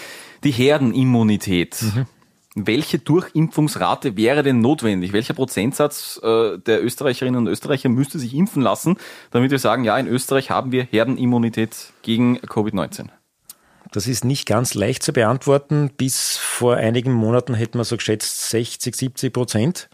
[0.45, 1.81] die Herdenimmunität.
[1.81, 2.07] Mhm.
[2.55, 5.15] Welche Durchimpfungsrate wäre denn notwendig?
[5.15, 8.99] Welcher Prozentsatz äh, der Österreicherinnen und Österreicher müsste sich impfen lassen,
[9.31, 13.07] damit wir sagen, ja, in Österreich haben wir Herdenimmunität gegen Covid-19?
[13.91, 15.91] Das ist nicht ganz leicht zu beantworten.
[15.97, 19.89] Bis vor einigen Monaten hätten wir so geschätzt 60, 70 Prozent.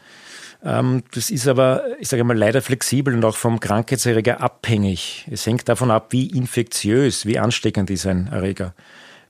[0.64, 5.26] Ähm, das ist aber, ich sage mal, leider flexibel und auch vom Krankheitserreger abhängig.
[5.30, 8.74] Es hängt davon ab, wie infektiös, wie ansteckend ist ein Erreger.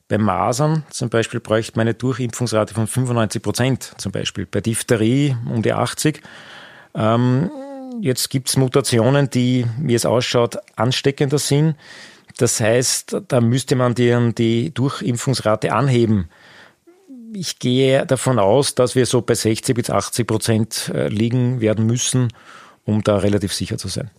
[0.08, 4.46] Bei Masern zum Beispiel bräuchte man eine Durchimpfungsrate von 95 Prozent zum Beispiel.
[4.46, 6.22] Bei Diphtherie um die 80.
[6.94, 7.50] Ähm,
[8.00, 11.76] jetzt gibt es Mutationen, die, wie es ausschaut, ansteckender sind.
[12.38, 16.30] Das heißt, da müsste man die, die Durchimpfungsrate anheben.
[17.32, 21.86] Ich gehe davon aus, dass wir so bei 60 bis 80 Prozent äh, liegen werden
[21.86, 22.32] müssen,
[22.84, 24.10] um da relativ sicher zu sein.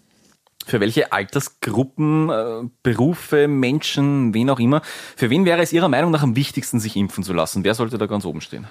[0.66, 4.82] Für welche Altersgruppen, äh, Berufe, Menschen, wen auch immer,
[5.16, 7.64] für wen wäre es Ihrer Meinung nach am wichtigsten, sich impfen zu lassen?
[7.64, 8.68] Wer sollte da ganz oben stehen?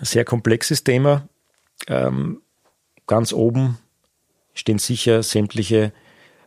[0.00, 1.28] Sehr komplexes Thema.
[1.86, 2.40] Ähm,
[3.06, 3.78] ganz oben
[4.54, 5.92] stehen sicher sämtliche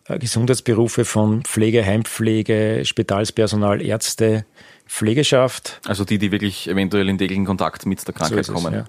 [0.08, 4.46] Gesundheitsberufe von Pflege, Heimpflege, Spitalspersonal, Ärzte,
[4.86, 5.82] Pflegeschaft.
[5.86, 8.86] Also die, die wirklich eventuell in täglichen Kontakt mit der Krankheit so es, kommen.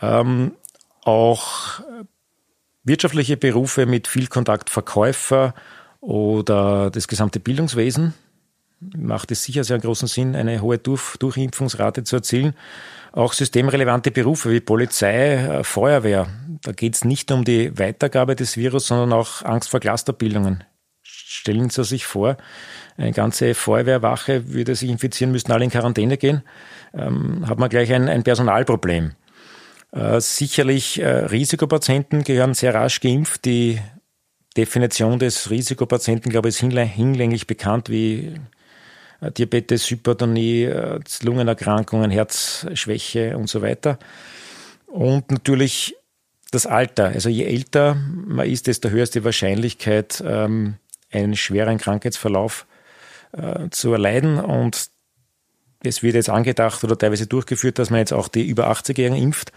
[0.00, 0.20] Ja.
[0.20, 0.52] Ähm,
[1.04, 1.80] auch
[2.84, 5.54] wirtschaftliche Berufe mit viel Kontakt, Verkäufer
[6.00, 8.14] oder das gesamte Bildungswesen
[8.80, 12.54] macht es sicher sehr großen Sinn, eine hohe Durch Durchimpfungsrate zu erzielen.
[13.12, 16.28] Auch systemrelevante Berufe wie Polizei, äh, Feuerwehr,
[16.62, 20.64] da geht es nicht um die Weitergabe des Virus, sondern auch Angst vor Clusterbildungen.
[21.02, 22.36] Stellen Sie sich vor,
[22.96, 26.42] eine ganze Feuerwehrwache würde sich infizieren, müssten alle in Quarantäne gehen,
[26.94, 29.12] ähm, hat man gleich ein, ein Personalproblem.
[29.92, 33.44] Äh, sicherlich äh, Risikopatienten gehören sehr rasch geimpft.
[33.44, 33.80] Die
[34.56, 38.34] Definition des Risikopatienten, glaube ich, ist hinlänglich bekannt wie
[39.20, 43.98] Diabetes, Hypertonie, äh, Lungenerkrankungen, Herzschwäche und so weiter.
[44.86, 45.96] Und natürlich
[46.50, 47.06] das Alter.
[47.06, 50.76] Also je älter man ist, desto höher ist die Wahrscheinlichkeit, ähm,
[51.10, 52.66] einen schweren Krankheitsverlauf
[53.32, 54.38] äh, zu erleiden.
[54.38, 54.88] Und
[55.82, 59.52] es wird jetzt angedacht oder teilweise durchgeführt, dass man jetzt auch die über 80-Jährigen impft.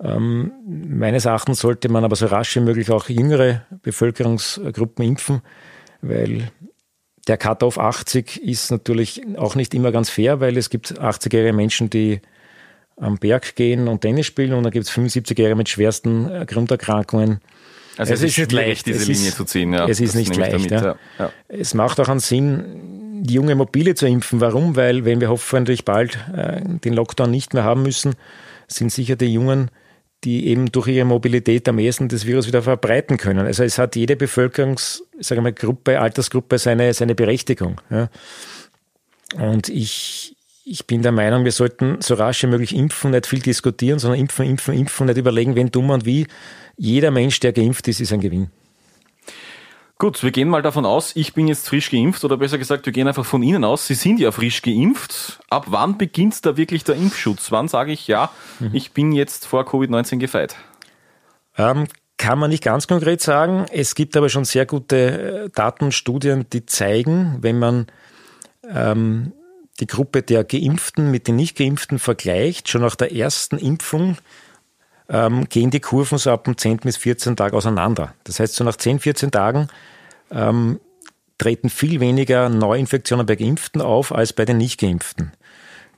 [0.00, 5.42] Ähm, meines Erachtens sollte man aber so rasch wie möglich auch jüngere Bevölkerungsgruppen impfen,
[6.02, 6.52] weil
[7.28, 11.90] der Cut-off 80 ist natürlich auch nicht immer ganz fair, weil es gibt 80-jährige Menschen,
[11.90, 12.20] die
[12.96, 17.40] am Berg gehen und Tennis spielen und dann gibt es 75-jährige mit schwersten äh, Grunderkrankungen.
[17.96, 19.72] Also es, es ist nicht leicht, diese es Linie ist, zu ziehen.
[19.72, 20.54] Ja, es ist nicht leicht.
[20.54, 20.96] Damit, ja.
[21.18, 21.32] Ja.
[21.48, 24.40] Es macht auch einen Sinn, die junge Mobile zu impfen.
[24.40, 24.76] Warum?
[24.76, 28.14] Weil wenn wir hoffentlich bald äh, den Lockdown nicht mehr haben müssen,
[28.68, 29.70] sind sicher die Jungen
[30.24, 33.46] die eben durch ihre Mobilität am ehesten das Virus wieder verbreiten können.
[33.46, 37.80] Also es hat jede Bevölkerungs, sagen wir, Gruppe, Altersgruppe seine, seine Berechtigung.
[37.90, 38.10] Ja.
[39.36, 43.40] Und ich, ich bin der Meinung, wir sollten so rasch wie möglich impfen, nicht viel
[43.40, 46.26] diskutieren, sondern impfen, impfen, impfen, nicht überlegen, wen dumm und wie.
[46.76, 48.50] Jeder Mensch, der geimpft ist, ist ein Gewinn.
[50.00, 52.92] Gut, wir gehen mal davon aus, ich bin jetzt frisch geimpft oder besser gesagt, wir
[52.92, 53.88] gehen einfach von Ihnen aus.
[53.88, 55.40] Sie sind ja frisch geimpft.
[55.50, 57.50] Ab wann beginnt da wirklich der Impfschutz?
[57.50, 58.30] Wann sage ich, ja,
[58.60, 58.70] mhm.
[58.72, 60.54] ich bin jetzt vor Covid-19 gefeit?
[61.56, 63.66] Ähm, kann man nicht ganz konkret sagen.
[63.72, 67.88] Es gibt aber schon sehr gute äh, Datenstudien, die zeigen, wenn man
[68.72, 69.32] ähm,
[69.80, 74.16] die Gruppe der Geimpften mit den Nicht-Geimpften vergleicht, schon nach der ersten Impfung
[75.08, 76.78] ähm, gehen die Kurven so ab dem 10.
[76.78, 78.14] bis 14 Tag auseinander.
[78.24, 79.68] Das heißt, so nach 10, 14 Tagen
[80.30, 80.80] ähm,
[81.38, 85.32] treten viel weniger Neuinfektionen bei Geimpften auf als bei den Nicht-Geimpften.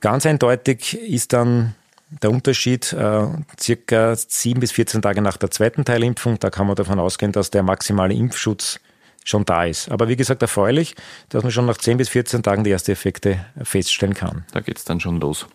[0.01, 1.75] Ganz eindeutig ist dann
[2.23, 3.27] der Unterschied äh,
[3.59, 6.39] circa 7 bis 14 Tage nach der zweiten Teilimpfung.
[6.39, 8.81] Da kann man davon ausgehen, dass der maximale Impfschutz
[9.25, 9.91] schon da ist.
[9.91, 10.95] Aber wie gesagt, erfreulich,
[11.29, 14.45] dass man schon nach 10 bis 14 Tagen die ersten Effekte feststellen kann.
[14.53, 15.47] Da geht's dann schon los.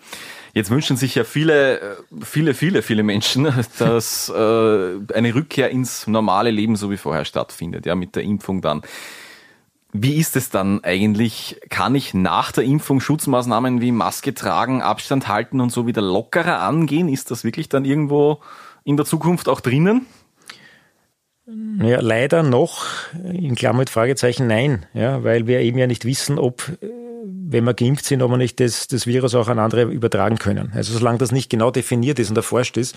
[0.56, 3.44] Jetzt wünschen sich ja viele, äh, viele, viele, viele Menschen,
[3.78, 4.34] dass äh,
[5.14, 8.82] eine Rückkehr ins normale Leben so wie vorher stattfindet, ja, mit der Impfung dann.
[9.92, 11.60] Wie ist es dann eigentlich?
[11.70, 16.62] Kann ich nach der Impfung Schutzmaßnahmen wie Maske tragen, Abstand halten und so wieder lockerer
[16.62, 17.10] angehen?
[17.10, 18.40] Ist das wirklich dann irgendwo
[18.86, 20.06] in der Zukunft auch drinnen?
[21.82, 26.40] Ja, leider noch, in Klammer mit Fragezeichen, nein, ja, weil wir eben ja nicht wissen,
[26.40, 27.05] ob, äh,
[27.48, 30.72] wenn wir geimpft sind, ob wir nicht das, das Virus auch an andere übertragen können.
[30.74, 32.96] Also solange das nicht genau definiert ist und erforscht ist,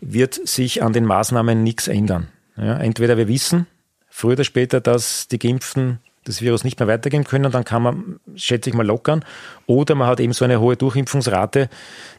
[0.00, 2.28] wird sich an den Maßnahmen nichts ändern.
[2.56, 3.66] Ja, entweder wir wissen,
[4.08, 8.20] früher oder später, dass die Geimpften das Virus nicht mehr weitergeben können, dann kann man,
[8.36, 9.24] schätze ich mal, lockern.
[9.66, 11.68] Oder man hat eben so eine hohe Durchimpfungsrate,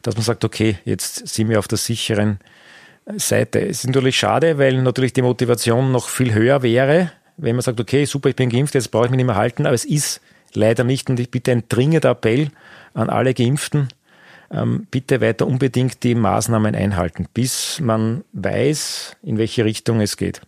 [0.02, 2.40] dass man sagt, okay, jetzt sind wir auf der sicheren
[3.16, 3.62] Seite.
[3.62, 7.80] Es ist natürlich schade, weil natürlich die Motivation noch viel höher wäre, wenn man sagt,
[7.80, 10.22] okay, super, ich bin geimpft, jetzt brauche ich mich nicht mehr halten, aber es ist
[10.56, 12.50] leider nicht und ich bitte ein dringender Appell
[12.94, 13.90] an alle Geimpften,
[14.52, 20.42] ähm, bitte weiter unbedingt die Maßnahmen einhalten, bis man weiß, in welche Richtung es geht.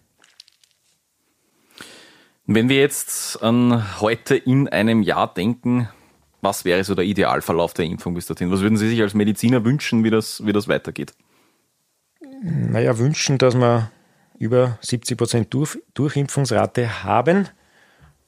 [2.47, 5.89] Wenn wir jetzt an heute in einem Jahr denken,
[6.41, 8.51] was wäre so der Idealverlauf der Impfung bis dorthin?
[8.51, 11.13] Was würden Sie sich als Mediziner wünschen, wie das, wie das weitergeht?
[12.43, 13.89] Naja, wünschen, dass wir
[14.37, 17.49] über 70 Prozent Durch Durchimpfungsrate haben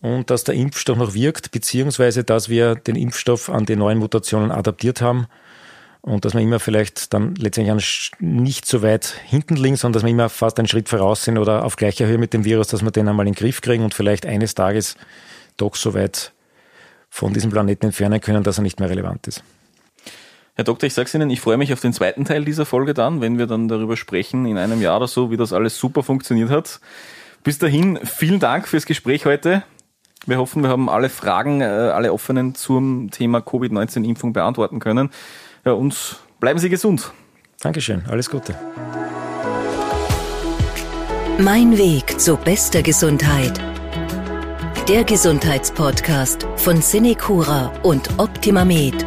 [0.01, 4.51] und dass der Impfstoff noch wirkt, beziehungsweise dass wir den Impfstoff an die neuen Mutationen
[4.51, 5.27] adaptiert haben
[6.01, 10.11] und dass wir immer vielleicht dann letztendlich nicht so weit hinten liegen, sondern dass wir
[10.11, 12.91] immer fast einen Schritt voraus sind oder auf gleicher Höhe mit dem Virus, dass wir
[12.91, 14.95] den einmal in den Griff kriegen und vielleicht eines Tages
[15.57, 16.31] doch so weit
[17.09, 19.43] von diesem Planeten entfernen können, dass er nicht mehr relevant ist.
[20.55, 23.21] Herr Doktor, ich sage Ihnen, ich freue mich auf den zweiten Teil dieser Folge dann,
[23.21, 26.49] wenn wir dann darüber sprechen, in einem Jahr oder so, wie das alles super funktioniert
[26.49, 26.79] hat.
[27.43, 29.63] Bis dahin, vielen Dank fürs Gespräch heute.
[30.27, 35.09] Wir hoffen, wir haben alle Fragen, äh, alle offenen zum Thema Covid-19-Impfung beantworten können.
[35.63, 37.13] Ja, und bleiben Sie gesund.
[37.61, 38.53] Dankeschön, alles Gute.
[41.39, 43.57] Mein Weg zu bester Gesundheit.
[44.89, 49.05] Der Gesundheitspodcast von Cinecura und Optimamed.